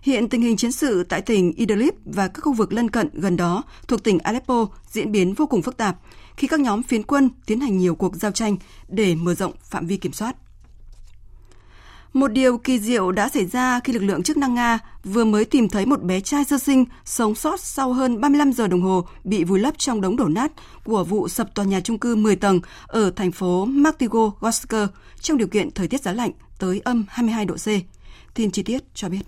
[0.03, 3.37] Hiện tình hình chiến sự tại tỉnh Idlib và các khu vực lân cận gần
[3.37, 5.97] đó thuộc tỉnh Aleppo diễn biến vô cùng phức tạp
[6.37, 8.57] khi các nhóm phiến quân tiến hành nhiều cuộc giao tranh
[8.89, 10.37] để mở rộng phạm vi kiểm soát.
[12.13, 15.45] Một điều kỳ diệu đã xảy ra khi lực lượng chức năng Nga vừa mới
[15.45, 19.07] tìm thấy một bé trai sơ sinh sống sót sau hơn 35 giờ đồng hồ
[19.25, 20.53] bị vùi lấp trong đống đổ nát
[20.85, 24.75] của vụ sập tòa nhà trung cư 10 tầng ở thành phố Magnitogorsk
[25.21, 27.67] trong điều kiện thời tiết giá lạnh tới âm 22 độ C.
[28.35, 29.23] Tin chi tiết cho biết.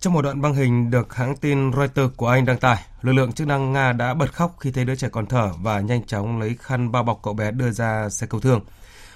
[0.00, 3.32] Trong một đoạn băng hình được hãng tin Reuters của Anh đăng tải, lực lượng
[3.32, 6.40] chức năng Nga đã bật khóc khi thấy đứa trẻ còn thở và nhanh chóng
[6.40, 8.60] lấy khăn bao bọc cậu bé đưa ra xe cứu thương.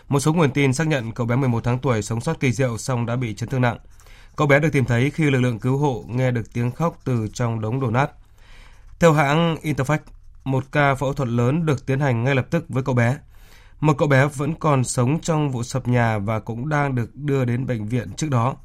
[0.08, 2.78] Một số nguồn tin xác nhận cậu bé 11 tháng tuổi sống sót kỳ diệu
[2.78, 3.78] song đã bị chấn thương nặng.
[4.36, 7.28] Cậu bé được tìm thấy khi lực lượng cứu hộ nghe được tiếng khóc từ
[7.32, 8.10] trong đống đổ nát.
[9.00, 9.98] Theo hãng Interfax,
[10.44, 13.16] một ca phẫu thuật lớn được tiến hành ngay lập tức với cậu bé.
[13.80, 17.44] Một cậu bé vẫn còn sống trong vụ sập nhà và cũng đang được đưa
[17.44, 18.56] đến bệnh viện trước đó.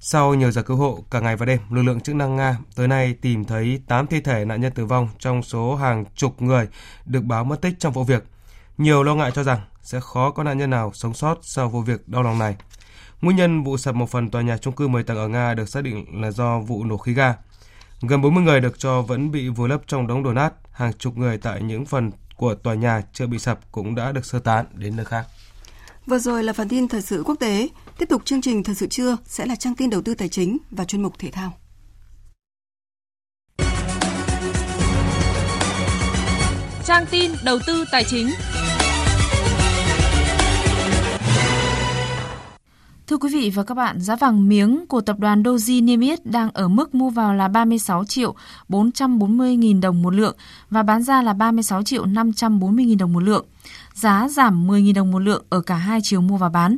[0.00, 2.88] Sau nhiều giờ cứu hộ cả ngày và đêm, lực lượng chức năng Nga tới
[2.88, 6.68] nay tìm thấy 8 thi thể nạn nhân tử vong trong số hàng chục người
[7.06, 8.24] được báo mất tích trong vụ việc.
[8.78, 11.80] Nhiều lo ngại cho rằng sẽ khó có nạn nhân nào sống sót sau vụ
[11.80, 12.56] việc đau lòng này.
[13.20, 15.68] Nguyên nhân vụ sập một phần tòa nhà chung cư 10 tầng ở Nga được
[15.68, 17.34] xác định là do vụ nổ khí ga.
[18.00, 21.16] Gần 40 người được cho vẫn bị vùi lấp trong đống đổ nát, hàng chục
[21.16, 24.66] người tại những phần của tòa nhà chưa bị sập cũng đã được sơ tán
[24.74, 25.26] đến nơi khác.
[26.06, 27.68] Vừa rồi là phần tin thời sự quốc tế.
[27.98, 30.58] Tiếp tục chương trình thời sự trưa sẽ là trang tin đầu tư tài chính
[30.70, 31.52] và chuyên mục thể thao.
[36.84, 38.30] Trang tin đầu tư tài chính.
[43.12, 46.26] Thưa quý vị và các bạn, giá vàng miếng của tập đoàn Doji niêm yết
[46.26, 48.34] đang ở mức mua vào là 36 triệu
[48.68, 50.36] 440 nghìn đồng một lượng
[50.70, 53.46] và bán ra là 36 triệu 540 nghìn đồng một lượng.
[53.94, 56.76] Giá giảm 10 nghìn đồng một lượng ở cả hai chiều mua và bán.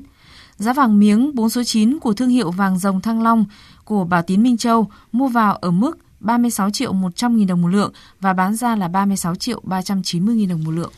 [0.57, 3.45] Giá vàng miếng 4 số 9 của thương hiệu vàng rồng Thăng Long
[3.85, 7.69] của Bảo Tín Minh Châu mua vào ở mức 36 triệu 100 nghìn đồng một
[7.69, 10.93] lượng và bán ra là 36 triệu 390 nghìn đồng một lượng.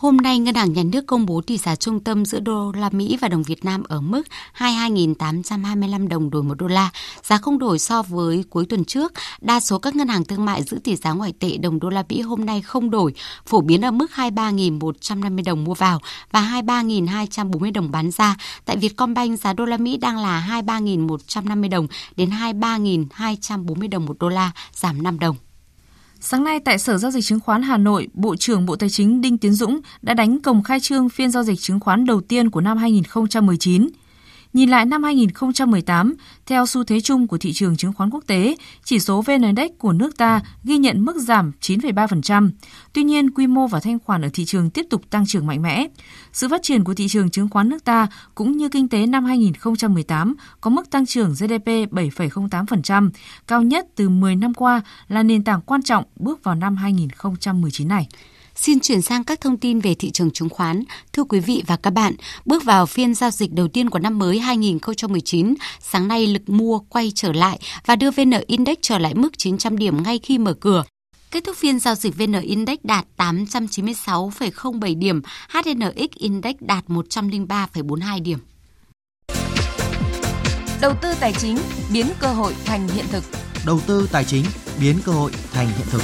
[0.00, 2.90] Hôm nay, Ngân hàng Nhà nước công bố tỷ giá trung tâm giữa đô la
[2.92, 4.22] Mỹ và đồng Việt Nam ở mức
[4.58, 6.90] 22.825 đồng đổi một đô la,
[7.22, 9.12] giá không đổi so với cuối tuần trước.
[9.40, 12.04] Đa số các ngân hàng thương mại giữ tỷ giá ngoại tệ đồng đô la
[12.08, 13.14] Mỹ hôm nay không đổi,
[13.46, 18.36] phổ biến ở mức 23.150 đồng mua vào và 23.240 đồng bán ra.
[18.64, 21.86] Tại Vietcombank, giá đô la Mỹ đang là 23.150 đồng
[22.16, 25.36] đến 23.240 đồng một đô la, giảm 5 đồng.
[26.20, 29.20] Sáng nay tại Sở Giao dịch Chứng khoán Hà Nội, Bộ trưởng Bộ Tài chính
[29.20, 32.50] Đinh Tiến Dũng đã đánh cồng khai trương phiên giao dịch chứng khoán đầu tiên
[32.50, 33.88] của năm 2019.
[34.52, 36.14] Nhìn lại năm 2018,
[36.46, 39.70] theo xu thế chung của thị trường chứng khoán quốc tế, chỉ số VN Index
[39.78, 42.50] của nước ta ghi nhận mức giảm 9,3%.
[42.92, 45.62] Tuy nhiên, quy mô và thanh khoản ở thị trường tiếp tục tăng trưởng mạnh
[45.62, 45.86] mẽ.
[46.32, 49.24] Sự phát triển của thị trường chứng khoán nước ta cũng như kinh tế năm
[49.24, 53.10] 2018 có mức tăng trưởng GDP 7,08%,
[53.46, 57.88] cao nhất từ 10 năm qua là nền tảng quan trọng bước vào năm 2019
[57.88, 58.08] này.
[58.60, 60.82] Xin chuyển sang các thông tin về thị trường chứng khoán.
[61.12, 64.18] Thưa quý vị và các bạn, bước vào phiên giao dịch đầu tiên của năm
[64.18, 69.14] mới 2019, sáng nay lực mua quay trở lại và đưa VN Index trở lại
[69.14, 70.84] mức 900 điểm ngay khi mở cửa.
[71.30, 78.38] Kết thúc phiên giao dịch VN Index đạt 896,07 điểm, HNX Index đạt 103,42 điểm.
[80.80, 81.58] Đầu tư tài chính
[81.92, 83.24] biến cơ hội thành hiện thực.
[83.66, 84.44] Đầu tư tài chính
[84.80, 86.02] biến cơ hội thành hiện thực.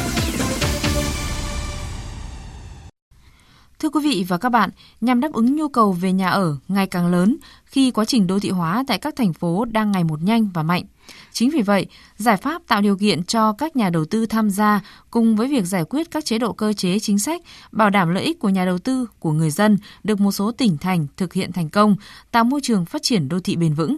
[3.85, 4.71] Thưa quý vị và các bạn,
[5.01, 8.39] nhằm đáp ứng nhu cầu về nhà ở ngày càng lớn khi quá trình đô
[8.39, 10.85] thị hóa tại các thành phố đang ngày một nhanh và mạnh.
[11.33, 14.81] Chính vì vậy, giải pháp tạo điều kiện cho các nhà đầu tư tham gia
[15.11, 18.25] cùng với việc giải quyết các chế độ cơ chế chính sách bảo đảm lợi
[18.25, 21.53] ích của nhà đầu tư, của người dân được một số tỉnh thành thực hiện
[21.53, 21.97] thành công,
[22.31, 23.97] tạo môi trường phát triển đô thị bền vững.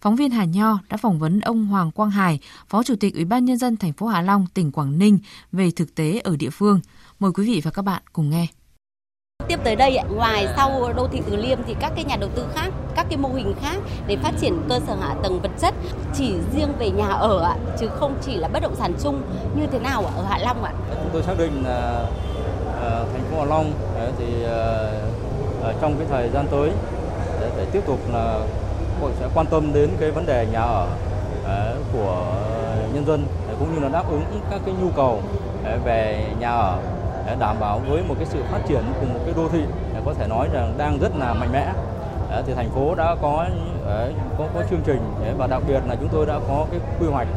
[0.00, 3.24] Phóng viên Hà Nho đã phỏng vấn ông Hoàng Quang Hải, Phó Chủ tịch Ủy
[3.24, 5.18] ban nhân dân thành phố Hạ Long, tỉnh Quảng Ninh
[5.52, 6.80] về thực tế ở địa phương.
[7.20, 8.46] Mời quý vị và các bạn cùng nghe.
[9.48, 12.46] Tiếp tới đây, ngoài sau đô thị Từ Liêm thì các cái nhà đầu tư
[12.54, 15.74] khác, các cái mô hình khác để phát triển cơ sở hạ tầng vật chất
[16.14, 19.22] chỉ riêng về nhà ở chứ không chỉ là bất động sản chung
[19.56, 20.72] như thế nào ở Hạ Long ạ?
[21.02, 22.06] Chúng tôi xác định là
[22.80, 23.72] ờ, thành phố Hạ Long
[24.18, 24.92] thì ờ,
[25.80, 26.70] trong cái thời gian tới
[27.40, 28.38] để, tiếp tục là
[29.00, 30.86] hội sẽ quan tâm đến cái vấn đề nhà ở
[31.44, 32.24] ờ, của
[32.94, 33.24] nhân dân
[33.58, 35.22] cũng như là đáp ứng các cái nhu cầu
[35.84, 36.78] về nhà ở
[37.38, 39.62] đảm bảo với một cái sự phát triển của một cái đô thị
[40.04, 41.72] có thể nói rằng đang rất là mạnh mẽ.
[42.30, 43.46] Ờ, thì thành phố đã có
[43.86, 46.80] ờ, có có chương trình ờ, và đặc biệt là chúng tôi đã có cái
[47.00, 47.28] quy hoạch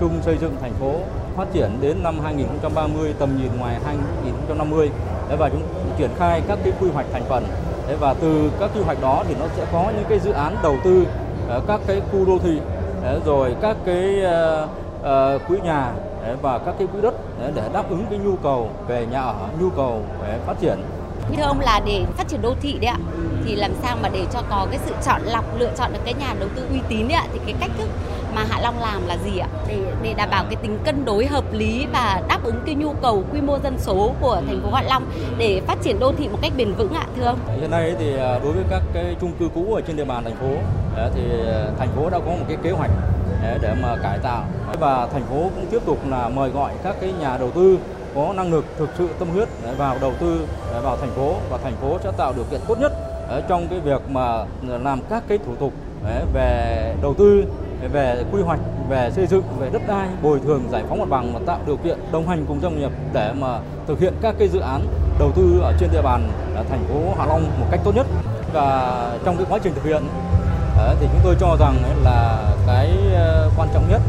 [0.00, 0.94] chung xây dựng thành phố
[1.36, 4.90] phát triển đến năm 2030 tầm nhìn ngoài 2050
[5.38, 5.62] và chúng
[5.98, 7.44] triển khai các cái quy hoạch thành phần.
[8.00, 10.76] Và từ các quy hoạch đó thì nó sẽ có những cái dự án đầu
[10.84, 11.06] tư
[11.66, 12.60] các cái khu đô thị
[13.24, 14.22] rồi các cái
[15.48, 15.92] quỹ nhà
[16.42, 17.14] và các cái quỹ đất
[17.54, 20.78] để đáp ứng cái nhu cầu về nhà ở, nhu cầu về phát triển.
[21.36, 22.98] Thưa ông là để phát triển đô thị đấy ạ,
[23.44, 26.14] thì làm sao mà để cho có cái sự chọn lọc lựa chọn được cái
[26.14, 27.88] nhà đầu tư uy tín đấy ạ, thì cái cách thức
[28.34, 29.48] mà Hạ Long làm là gì ạ?
[29.68, 32.92] Để để đảm bảo cái tính cân đối hợp lý và đáp ứng cái nhu
[32.92, 35.04] cầu quy mô dân số của thành phố Hạ Long
[35.38, 37.38] để phát triển đô thị một cách bền vững ạ, thưa ông?
[37.60, 40.24] Hiện nay thì à, đối với các cái chung cư cũ ở trên địa bàn
[40.24, 40.50] thành phố
[41.14, 42.90] thì à, thành phố đã có một cái kế hoạch
[43.62, 44.44] để mà cải tạo
[44.80, 47.78] và thành phố cũng tiếp tục là mời gọi các cái nhà đầu tư
[48.14, 50.46] có năng lực thực sự tâm huyết vào đầu tư
[50.82, 52.92] vào thành phố và thành phố sẽ tạo điều kiện tốt nhất
[53.48, 55.72] trong cái việc mà làm các cái thủ tục
[56.34, 57.44] về đầu tư
[57.88, 61.34] về quy hoạch, về xây dựng, về đất đai, bồi thường, giải phóng mặt bằng
[61.34, 64.48] và tạo điều kiện đồng hành cùng doanh nghiệp để mà thực hiện các cái
[64.48, 64.86] dự án
[65.18, 66.28] đầu tư ở trên địa bàn
[66.70, 68.06] thành phố Hạ Long một cách tốt nhất.
[68.52, 70.02] Và trong cái quá trình thực hiện
[71.00, 71.74] thì chúng tôi cho rằng
[72.04, 74.00] là cái ờ, quan trọng nhất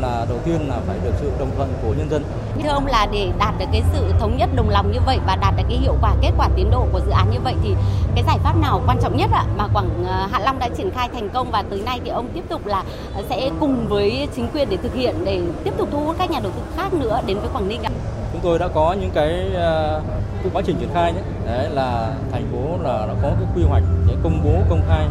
[0.00, 2.24] là đầu tiên là phải được sự đồng thuận của nhân dân.
[2.62, 5.36] Thưa ông là để đạt được cái sự thống nhất đồng lòng như vậy và
[5.36, 7.74] đạt được cái hiệu quả kết quả tiến độ của dự án như vậy thì
[8.14, 11.08] cái giải pháp nào quan trọng nhất ạ mà Quảng Hạ Long đã triển khai
[11.12, 12.82] thành công và tới nay thì ông tiếp tục là
[13.28, 16.40] sẽ cùng với chính quyền để thực hiện để tiếp tục thu hút các nhà
[16.42, 17.90] đầu tư khác nữa đến với Quảng Ninh ạ?
[18.32, 19.50] Chúng tôi đã có những cái,
[20.42, 23.62] cái quá trình triển khai đấy, đấy là thành phố là đã có cái quy
[23.62, 25.06] hoạch để công bố công khai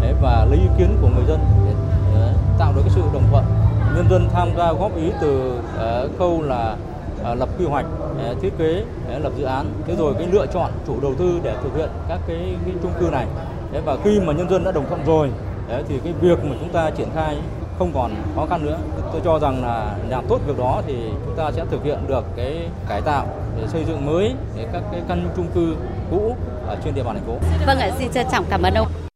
[0.00, 1.72] đấy, và lấy ý kiến của người dân để,
[2.14, 3.44] để tạo được cái sự đồng thuận
[3.98, 6.76] nhân dân tham gia góp ý từ uh, khâu là
[7.20, 8.82] uh, lập quy hoạch uh, thiết kế
[9.16, 11.88] uh, lập dự án thế rồi cái lựa chọn chủ đầu tư để thực hiện
[12.08, 13.26] các cái, cái chung cư này
[13.72, 15.30] thế và khi mà nhân dân đã đồng thuận rồi
[15.88, 17.36] thì cái việc mà chúng ta triển khai
[17.78, 18.78] không còn khó khăn nữa
[19.12, 20.94] tôi cho rằng là làm tốt việc đó thì
[21.26, 23.26] chúng ta sẽ thực hiện được cái cải tạo
[23.60, 25.76] để xây dựng mới để các cái căn chung cư
[26.10, 26.36] cũ
[26.68, 27.38] ở trên địa bàn thành phố.
[27.66, 29.07] Vâng ạ, xin trân trọng cảm ơn ông.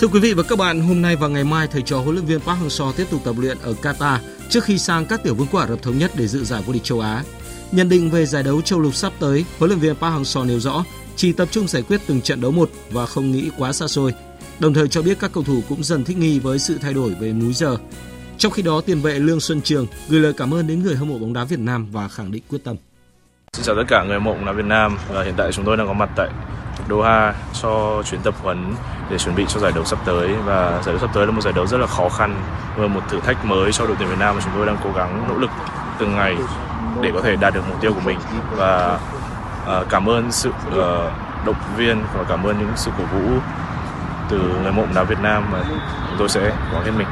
[0.00, 2.26] Thưa quý vị và các bạn, hôm nay và ngày mai thầy trò huấn luyện
[2.26, 4.18] viên Park Hang-seo tiếp tục tập luyện ở Qatar
[4.50, 6.72] trước khi sang các tiểu vương quốc Ả Rập thống nhất để dự giải vô
[6.72, 7.24] địch châu Á.
[7.72, 10.60] Nhận định về giải đấu châu lục sắp tới, huấn luyện viên Park Hang-seo nêu
[10.60, 10.84] rõ
[11.16, 14.14] chỉ tập trung giải quyết từng trận đấu một và không nghĩ quá xa xôi.
[14.58, 17.14] Đồng thời cho biết các cầu thủ cũng dần thích nghi với sự thay đổi
[17.14, 17.76] về múi giờ.
[18.38, 21.08] Trong khi đó, tiền vệ Lương Xuân Trường gửi lời cảm ơn đến người hâm
[21.08, 22.76] mộ bóng đá Việt Nam và khẳng định quyết tâm.
[23.56, 24.98] Xin chào tất cả người mộng mộ đá Việt Nam.
[25.08, 26.28] Và hiện tại chúng tôi đang có mặt tại
[26.88, 28.74] Doha cho chuyến tập huấn
[29.10, 30.28] để chuẩn bị cho giải đấu sắp tới.
[30.44, 32.34] Và giải đấu sắp tới là một giải đấu rất là khó khăn
[32.76, 34.34] và một thử thách mới cho đội tuyển Việt Nam.
[34.34, 35.50] Và chúng tôi đang cố gắng nỗ lực
[35.98, 36.36] từng ngày
[37.00, 38.18] để có thể đạt được mục tiêu của mình.
[38.56, 38.98] Và
[39.64, 41.12] uh, cảm ơn sự uh,
[41.46, 43.38] động viên và cảm ơn những sự cổ vũ
[44.28, 45.44] từ người mộng đá Việt Nam.
[45.52, 45.64] Và
[46.08, 47.08] chúng tôi sẽ có hết mình.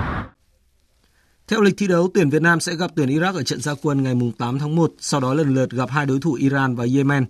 [1.48, 4.02] Theo lịch thi đấu, tuyển Việt Nam sẽ gặp tuyển Iraq ở trận gia quân
[4.02, 7.26] ngày 8 tháng 1, sau đó lần lượt gặp hai đối thủ Iran và Yemen.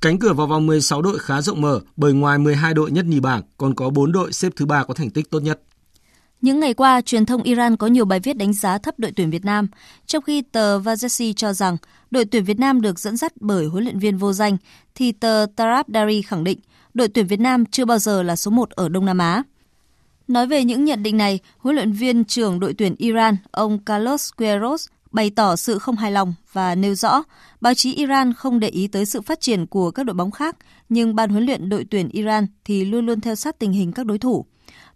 [0.00, 3.20] Cánh cửa vào vòng 16 đội khá rộng mở bởi ngoài 12 đội nhất nhì
[3.20, 5.60] bảng còn có 4 đội xếp thứ ba có thành tích tốt nhất.
[6.40, 9.30] Những ngày qua, truyền thông Iran có nhiều bài viết đánh giá thấp đội tuyển
[9.30, 9.68] Việt Nam,
[10.06, 11.76] trong khi tờ Vazesi cho rằng
[12.10, 14.56] đội tuyển Việt Nam được dẫn dắt bởi huấn luyện viên vô danh,
[14.94, 16.58] thì tờ Tarab Dari khẳng định
[16.94, 19.42] đội tuyển Việt Nam chưa bao giờ là số 1 ở Đông Nam Á.
[20.28, 24.30] Nói về những nhận định này, huấn luyện viên trưởng đội tuyển Iran, ông Carlos
[24.36, 27.22] Queiroz, bày tỏ sự không hài lòng và nêu rõ
[27.60, 30.56] báo chí Iran không để ý tới sự phát triển của các đội bóng khác,
[30.88, 34.06] nhưng ban huấn luyện đội tuyển Iran thì luôn luôn theo sát tình hình các
[34.06, 34.44] đối thủ.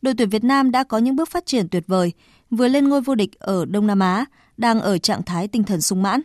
[0.03, 2.13] Đội tuyển Việt Nam đã có những bước phát triển tuyệt vời,
[2.51, 4.25] vừa lên ngôi vô địch ở Đông Nam Á,
[4.57, 6.21] đang ở trạng thái tinh thần sung mãn.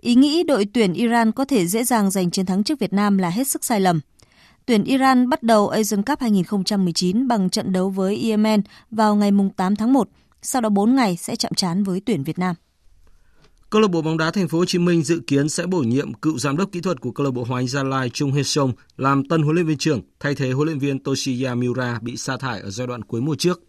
[0.00, 3.18] Ý nghĩ đội tuyển Iran có thể dễ dàng giành chiến thắng trước Việt Nam
[3.18, 4.00] là hết sức sai lầm.
[4.66, 9.76] Tuyển Iran bắt đầu Asian Cup 2019 bằng trận đấu với Yemen vào ngày 8
[9.76, 10.08] tháng 1,
[10.42, 12.54] sau đó 4 ngày sẽ chạm trán với tuyển Việt Nam.
[13.70, 16.14] Câu lạc bộ bóng đá Thành phố Hồ Chí Minh dự kiến sẽ bổ nhiệm
[16.14, 18.42] cựu giám đốc kỹ thuật của câu lạc bộ Hoàng Anh Gia Lai Trung Hê
[18.42, 22.16] Sông làm tân huấn luyện viên trưởng, thay thế huấn luyện viên Toshiya Miura bị
[22.16, 23.60] sa thải ở giai đoạn cuối mùa trước.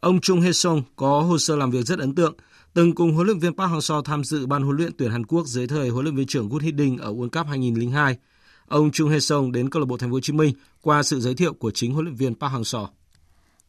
[0.00, 2.34] Ông Trung Hê Sông có hồ sơ làm việc rất ấn tượng,
[2.74, 5.46] từng cùng huấn luyện viên Park Hang-seo tham dự ban huấn luyện tuyển Hàn Quốc
[5.46, 8.16] dưới thời huấn luyện viên trưởng Good Hiding ở World Cup 2002.
[8.72, 11.20] Ông Chung Hae Song đến câu lạc bộ Thành phố Hồ Chí Minh qua sự
[11.20, 12.86] giới thiệu của chính huấn luyện viên Park Hang-seo.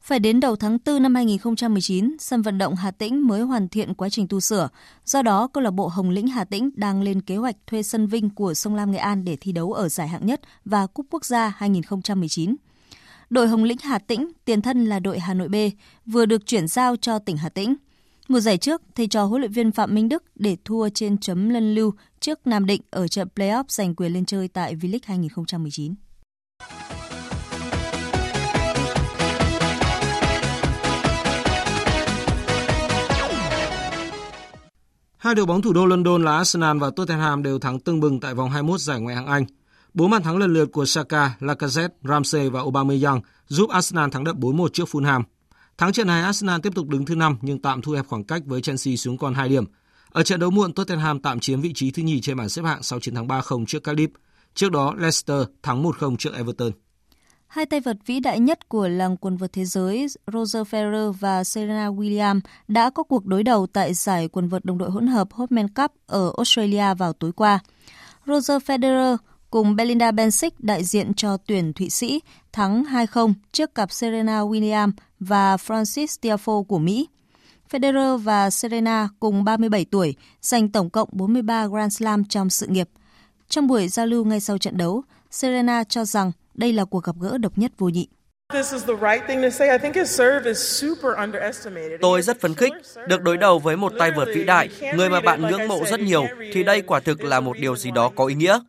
[0.01, 3.93] Phải đến đầu tháng 4 năm 2019, sân vận động Hà Tĩnh mới hoàn thiện
[3.93, 4.70] quá trình tu sửa.
[5.06, 8.08] Do đó, câu lạc bộ Hồng Lĩnh Hà Tĩnh đang lên kế hoạch thuê sân
[8.08, 11.06] Vinh của Sông Lam Nghệ An để thi đấu ở giải hạng nhất và Cúp
[11.10, 12.56] Quốc gia 2019.
[13.30, 15.56] Đội Hồng Lĩnh Hà Tĩnh, tiền thân là đội Hà Nội B,
[16.06, 17.76] vừa được chuyển giao cho tỉnh Hà Tĩnh.
[18.28, 21.50] Mùa giải trước, thầy trò huấn luyện viên Phạm Minh Đức để thua trên chấm
[21.50, 25.96] lân lưu trước Nam Định ở trận playoff giành quyền lên chơi tại V-League 2019.
[35.18, 38.34] Hai đội bóng thủ đô London là Arsenal và Tottenham đều thắng tưng bừng tại
[38.34, 39.46] vòng 21 giải Ngoại hạng Anh.
[39.94, 44.40] Bốn bàn thắng lần lượt của Saka, Lacazette, Ramsey và Aubameyang giúp Arsenal thắng đậm
[44.40, 45.24] 4-1 trước Fulham.
[45.78, 48.42] Thắng trận này, Arsenal tiếp tục đứng thứ 5 nhưng tạm thu hẹp khoảng cách
[48.46, 49.66] với Chelsea xuống còn 2 điểm.
[50.12, 52.84] Ở trận đấu muộn, Tottenham tạm chiếm vị trí thứ nhì trên bảng xếp hạng
[52.84, 54.08] sau chiến thắng 3-0 trước Cardiff.
[54.54, 56.72] Trước đó, Leicester thắng 1-0 trước Everton.
[57.48, 61.44] Hai tay vợt vĩ đại nhất của làng quần vợt thế giới Roger Federer và
[61.44, 65.28] Serena Williams đã có cuộc đối đầu tại giải quần vợt đồng đội hỗn hợp
[65.34, 67.60] Hopman Cup ở Australia vào tối qua.
[68.28, 69.18] Roger Federer
[69.54, 72.22] cùng Belinda Bencic đại diện cho tuyển Thụy Sĩ
[72.54, 77.08] thắng 2-0 trước cặp Serena Williams và Francis Tiafoe của Mỹ.
[77.72, 82.89] Federer và Serena cùng 37 tuổi, giành tổng cộng 43 Grand Slam trong sự nghiệp.
[83.49, 87.16] Trong buổi giao lưu ngay sau trận đấu, Serena cho rằng đây là cuộc gặp
[87.20, 88.08] gỡ độc nhất vô nhị.
[92.01, 92.74] Tôi rất phấn khích
[93.08, 95.99] được đối đầu với một tay vợt vĩ đại, người mà bạn ngưỡng mộ rất
[95.99, 98.60] nhiều, thì đây quả thực là một điều gì đó có ý nghĩa.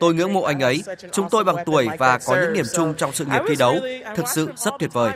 [0.00, 0.82] Tôi ngưỡng mộ anh ấy,
[1.12, 3.76] chúng tôi bằng tuổi và có những điểm chung trong sự nghiệp thi đấu,
[4.16, 5.12] thực sự rất tuyệt vời.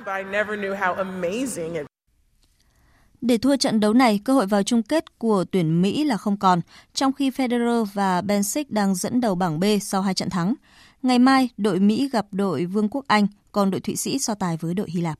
[3.21, 6.37] Để thua trận đấu này, cơ hội vào chung kết của tuyển Mỹ là không
[6.37, 6.61] còn,
[6.95, 10.55] trong khi Federer và Bencic đang dẫn đầu bảng B sau hai trận thắng.
[11.03, 14.57] Ngày mai, đội Mỹ gặp đội Vương quốc Anh, còn đội Thụy Sĩ so tài
[14.57, 15.19] với đội Hy Lạp.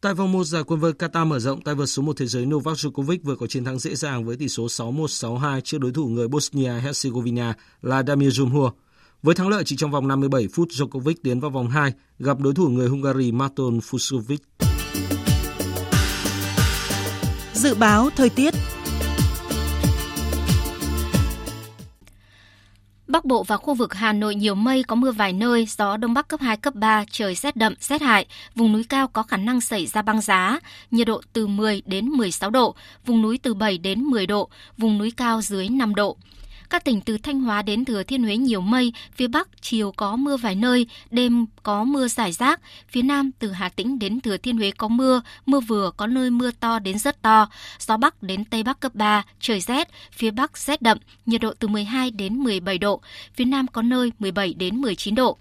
[0.00, 2.46] Tại vòng 1 giải quần vợt Qatar mở rộng, tay vợt số 1 thế giới
[2.46, 5.92] Novak Djokovic vừa có chiến thắng dễ dàng với tỷ số 6-1, 6-2 trước đối
[5.92, 8.70] thủ người Bosnia-Herzegovina là Damir Dzumhur.
[9.22, 12.54] Với thắng lợi chỉ trong vòng 57 phút, Djokovic tiến vào vòng 2 gặp đối
[12.54, 14.38] thủ người Hungary Marton Fusovic.
[17.54, 18.54] Dự báo thời tiết
[23.08, 26.14] Bắc Bộ và khu vực Hà Nội nhiều mây, có mưa vài nơi, gió Đông
[26.14, 28.26] Bắc cấp 2, cấp 3, trời rét đậm, rét hại.
[28.54, 32.08] Vùng núi cao có khả năng xảy ra băng giá, nhiệt độ từ 10 đến
[32.08, 32.74] 16 độ,
[33.06, 34.48] vùng núi từ 7 đến 10 độ,
[34.78, 36.16] vùng núi cao dưới 5 độ.
[36.70, 40.16] Các tỉnh từ Thanh Hóa đến Thừa Thiên Huế nhiều mây, phía Bắc chiều có
[40.16, 44.36] mưa vài nơi, đêm có mưa rải rác, phía Nam từ Hà Tĩnh đến Thừa
[44.36, 47.48] Thiên Huế có mưa, mưa vừa có nơi mưa to đến rất to,
[47.78, 51.52] gió Bắc đến Tây Bắc cấp 3, trời rét, phía Bắc rét đậm, nhiệt độ
[51.58, 53.00] từ 12 đến 17 độ,
[53.34, 55.38] phía Nam có nơi 17 đến 19 độ.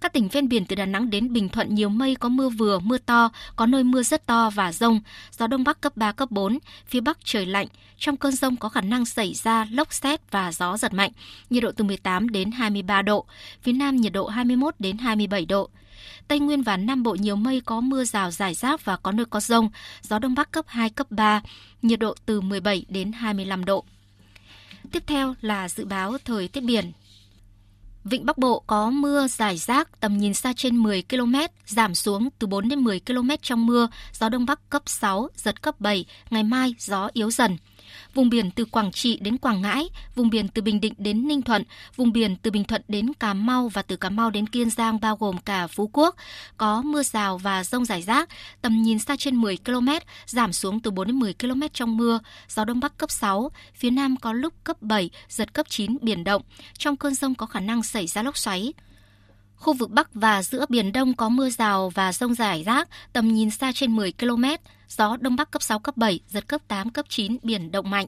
[0.00, 2.78] Các tỉnh ven biển từ Đà Nẵng đến Bình Thuận nhiều mây có mưa vừa,
[2.78, 5.00] mưa to, có nơi mưa rất to và rông.
[5.30, 7.66] Gió Đông Bắc cấp 3, cấp 4, phía Bắc trời lạnh.
[7.98, 11.10] Trong cơn rông có khả năng xảy ra lốc xét và gió giật mạnh.
[11.50, 13.24] Nhiệt độ từ 18 đến 23 độ.
[13.62, 15.68] Phía Nam nhiệt độ 21 đến 27 độ.
[16.28, 19.26] Tây Nguyên và Nam Bộ nhiều mây có mưa rào rải rác và có nơi
[19.30, 19.70] có rông.
[20.02, 21.40] Gió Đông Bắc cấp 2, cấp 3.
[21.82, 23.84] Nhiệt độ từ 17 đến 25 độ.
[24.92, 26.92] Tiếp theo là dự báo thời tiết biển.
[28.10, 31.34] Vịnh Bắc Bộ có mưa rải rác, tầm nhìn xa trên 10 km,
[31.66, 35.62] giảm xuống từ 4 đến 10 km trong mưa, gió Đông Bắc cấp 6, giật
[35.62, 37.56] cấp 7, ngày mai gió yếu dần.
[38.14, 41.42] Vùng biển từ Quảng Trị đến Quảng Ngãi, vùng biển từ Bình Định đến Ninh
[41.42, 41.62] Thuận,
[41.96, 45.00] vùng biển từ Bình Thuận đến Cà Mau và từ Cà Mau đến Kiên Giang
[45.00, 46.16] bao gồm cả Phú Quốc,
[46.56, 48.28] có mưa rào và rông rải rác,
[48.62, 49.88] tầm nhìn xa trên 10 km,
[50.26, 53.90] giảm xuống từ 4 đến 10 km trong mưa, gió Đông Bắc cấp 6, phía
[53.90, 56.42] Nam có lúc cấp 7, giật cấp 9, biển động.
[56.78, 58.72] Trong cơn rông có khả năng xảy ra lốc xoáy.
[59.58, 63.34] Khu vực Bắc và giữa Biển Đông có mưa rào và rông rải rác, tầm
[63.34, 64.44] nhìn xa trên 10 km,
[64.88, 68.06] gió Đông Bắc cấp 6, cấp 7, giật cấp 8, cấp 9, biển động mạnh.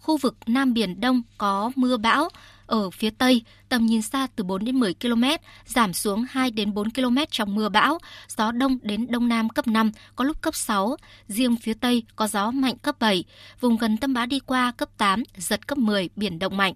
[0.00, 2.28] Khu vực Nam Biển Đông có mưa bão,
[2.66, 5.24] Ở phía Tây, tầm nhìn xa từ 4 đến 10 km,
[5.66, 7.98] giảm xuống 2 đến 4 km trong mưa bão,
[8.36, 10.96] gió đông đến đông nam cấp 5, có lúc cấp 6.
[11.28, 13.24] Riêng phía Tây có gió mạnh cấp 7,
[13.60, 16.74] vùng gần tâm bão đi qua cấp 8, giật cấp 10, biển động mạnh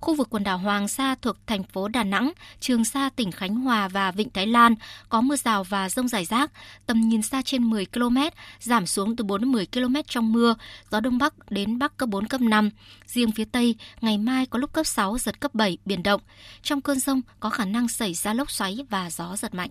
[0.00, 3.56] khu vực quần đảo Hoàng Sa thuộc thành phố Đà Nẵng, Trường Sa tỉnh Khánh
[3.56, 4.74] Hòa và Vịnh Thái Lan
[5.08, 6.50] có mưa rào và rông rải rác,
[6.86, 8.16] tầm nhìn xa trên 10 km,
[8.60, 10.54] giảm xuống từ 4 đến 10 km trong mưa,
[10.90, 12.70] gió đông bắc đến bắc cấp 4 cấp 5.
[13.06, 16.20] Riêng phía Tây, ngày mai có lúc cấp 6 giật cấp 7 biển động.
[16.62, 19.70] Trong cơn rông có khả năng xảy ra lốc xoáy và gió giật mạnh.